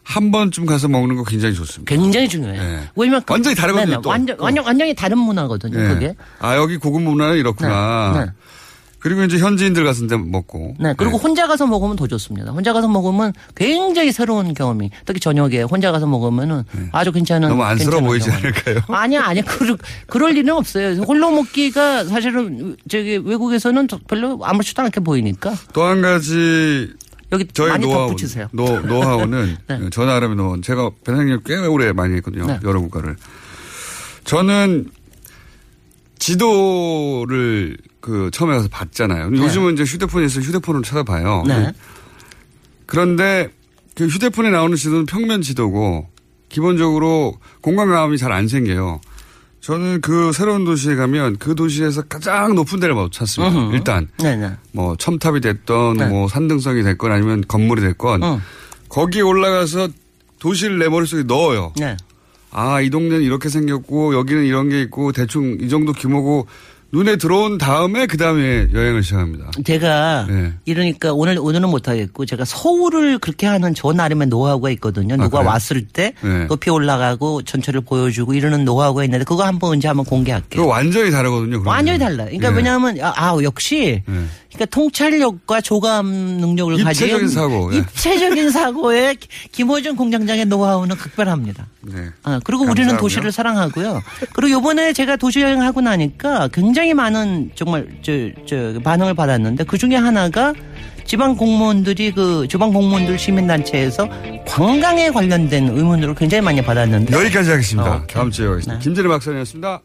한 0.03 0.29
번쯤 0.29 0.67
가서 0.67 0.87
먹는 0.87 1.15
거 1.15 1.23
굉장히 1.23 1.55
좋습니다. 1.55 1.89
굉장히 1.95 2.27
중요해요. 2.29 2.61
네. 2.61 2.89
왜냐면 2.95 3.23
그- 3.25 3.33
완전히 3.33 3.55
다르거든요, 3.55 3.85
네네. 3.89 4.01
또. 4.03 4.09
완전 4.09 4.37
완전 4.39 4.63
완전히 4.65 4.93
다른 4.93 5.17
문화거든요. 5.17 5.79
예. 5.83 5.87
그게. 5.87 6.15
아 6.39 6.55
여기 6.57 6.77
고급 6.77 7.01
문화는 7.01 7.37
이렇구나. 7.37 8.33
네, 8.95 8.99
네. 8.99 8.99
그리고 8.99 9.23
이제 9.23 9.37
현지인들 9.37 9.83
같은 9.83 10.07
데 10.07 10.17
먹고. 10.17 10.75
네. 10.79 10.93
그리고 10.97 11.17
혼자 11.17 11.47
가서 11.47 11.67
먹으면 11.67 11.95
더 11.95 12.07
좋습니다. 12.07 12.51
혼자 12.51 12.73
가서 12.73 12.87
먹으면 12.87 13.33
굉장히 13.55 14.11
새로운 14.11 14.53
경험이 14.53 14.89
특히 15.05 15.19
저녁에 15.19 15.61
혼자 15.61 15.91
가서 15.91 16.07
먹으면은 16.07 16.63
아주 16.91 17.11
괜찮은 17.11 17.47
네. 17.47 17.49
너무 17.49 17.63
안쓰러워 17.63 18.01
보이지 18.01 18.29
경험. 18.29 18.41
않을까요? 18.45 18.79
아니야, 18.89 19.23
아니야. 19.25 19.43
그럴, 19.43 19.77
그럴 20.07 20.35
일은 20.37 20.53
없어요. 20.55 21.01
홀로 21.03 21.31
먹기가 21.31 22.05
사실은 22.05 22.75
저기 22.89 23.17
외국에서는 23.17 23.87
별로 24.07 24.39
아무렇지도 24.43 24.81
않게 24.81 25.01
보이니까. 25.01 25.53
또 25.73 25.83
한 25.85 26.01
가지 26.01 26.91
여기 27.31 27.45
저희 27.53 27.77
노하우, 27.79 28.07
덧붙이세요. 28.07 28.47
노, 28.53 28.79
노하우는 28.81 29.57
네. 29.67 29.79
저 29.91 30.05
나름의 30.05 30.35
노하우. 30.37 30.61
제가 30.61 30.89
배낭여행 31.05 31.41
꽤 31.45 31.57
오래 31.57 31.91
많이 31.91 32.15
했거든요. 32.15 32.45
네. 32.47 32.59
여러 32.63 32.79
국가를. 32.81 33.15
저는 34.23 34.85
지도를 36.25 37.77
그 38.01 38.31
처음에 38.33 38.55
가서 38.55 38.67
봤잖아요. 38.69 39.29
네. 39.29 39.39
요즘은 39.39 39.73
이제 39.73 39.83
휴대폰에 39.83 40.25
있어 40.25 40.41
휴대폰으로 40.41 40.83
찾아봐요. 40.83 41.43
네. 41.47 41.71
그런데 42.87 43.51
그 43.93 44.07
휴대폰에 44.07 44.49
나오는 44.49 44.75
지도는 44.75 45.05
평면 45.05 45.43
지도고 45.43 46.07
기본적으로 46.49 47.37
공간감이 47.61 48.17
잘 48.17 48.31
안 48.31 48.47
생겨요. 48.47 49.01
저는 49.61 50.01
그 50.01 50.31
새로운 50.31 50.65
도시에 50.65 50.95
가면 50.95 51.37
그 51.37 51.53
도시에서 51.53 52.01
가장 52.03 52.55
높은 52.55 52.79
데를 52.79 52.95
못 52.95 53.11
찾습니다. 53.11 53.55
음흠. 53.55 53.75
일단 53.75 54.07
네네. 54.17 54.51
뭐 54.71 54.95
첨탑이 54.95 55.41
됐던 55.41 55.97
네. 55.97 56.07
뭐 56.07 56.27
산등성이 56.27 56.81
됐건 56.83 57.11
아니면 57.11 57.43
건물이 57.47 57.81
됐건 57.81 58.23
응. 58.23 58.41
거기에 58.89 59.21
올라가서 59.21 59.89
도시를 60.39 60.79
내 60.79 60.89
머릿속에 60.89 61.23
넣어요. 61.23 61.73
네. 61.77 61.97
아, 62.57 62.79
이 62.79 62.89
동네는 62.89 63.21
이렇게 63.21 63.49
생겼고 63.49 64.15
여기는 64.15 64.45
이런 64.45 64.69
게 64.69 64.81
있고 64.83 65.11
대충 65.11 65.57
이 65.59 65.67
정도 65.67 65.91
규모고 65.91 66.47
눈에 66.95 67.17
들어온 67.17 67.57
다음에 67.57 68.05
그 68.05 68.15
다음에 68.15 68.67
여행을 68.73 69.03
시작합니다. 69.03 69.51
제가 69.65 70.27
네. 70.29 70.53
이러니까 70.63 71.11
오늘 71.11 71.37
오늘은 71.37 71.67
못 71.69 71.89
하겠고 71.89 72.25
제가 72.25 72.45
서울을 72.45 73.17
그렇게 73.19 73.47
하는 73.47 73.75
저 73.75 73.91
나름의 73.91 74.27
노하우가 74.27 74.69
있거든요. 74.71 75.17
누가 75.17 75.39
그래요? 75.39 75.49
왔을 75.49 75.85
때 75.85 76.13
네. 76.21 76.45
높이 76.45 76.69
올라가고 76.69 77.41
전체를 77.41 77.81
보여주고 77.81 78.33
이러는 78.33 78.63
노하우가 78.63 79.03
있는데 79.03 79.25
그거 79.25 79.43
한번 79.43 79.71
언제 79.71 79.89
한번 79.89 80.05
공개할게요. 80.05 80.61
그거 80.61 80.71
완전히 80.71 81.11
다르거든요. 81.11 81.59
그러면. 81.59 81.67
완전히 81.67 81.99
달라. 81.99 82.23
그러니까 82.23 82.51
네. 82.51 82.55
왜냐하면 82.55 82.97
아, 83.01 83.13
아, 83.13 83.37
역시 83.43 84.01
네. 84.07 84.25
그러니까 84.53 84.65
통찰력과 84.73 85.59
조감 85.59 86.05
능력을 86.05 86.81
가진 86.81 87.07
입체적인 87.07 87.27
사고, 87.27 87.73
예. 87.73 87.77
입체적인 87.79 88.51
사고에 88.51 89.17
김호준 89.51 89.97
공장장의 89.97 90.45
노하우는 90.45 90.95
극별합니다. 90.95 91.67
네. 91.81 92.07
아, 92.23 92.39
그리고 92.41 92.63
우리는 92.63 92.75
감사하고요. 92.87 93.01
도시를 93.01 93.31
사랑하고요. 93.33 94.01
그리고 94.33 94.51
요번에 94.51 94.93
제가 94.93 95.17
도시 95.17 95.41
여행하고 95.41 95.81
나니까 95.81 96.47
굉장히 96.53 96.84
많은 96.93 97.51
정말 97.55 97.87
저, 98.01 98.11
저 98.45 98.79
반응을 98.83 99.13
받았는데 99.13 99.63
그 99.65 99.77
중에 99.77 99.95
하나가 99.95 100.53
지방 101.05 101.35
공무원들이 101.35 102.11
그 102.11 102.47
지방 102.49 102.73
공무원들 102.73 103.17
시민단체에서 103.17 104.09
관광에 104.47 105.09
관련된 105.09 105.69
의문으로 105.69 106.15
굉장히 106.15 106.41
많이 106.41 106.61
받았는데 106.61 107.15
여기까지 107.15 107.51
하겠습니다. 107.51 107.95
어. 107.95 108.07
다음 108.07 108.31
주에 108.31 108.47
하겠습니다. 108.47 108.79
네. 108.79 108.83
김진애 108.83 109.07
박사님이었습니다. 109.07 109.81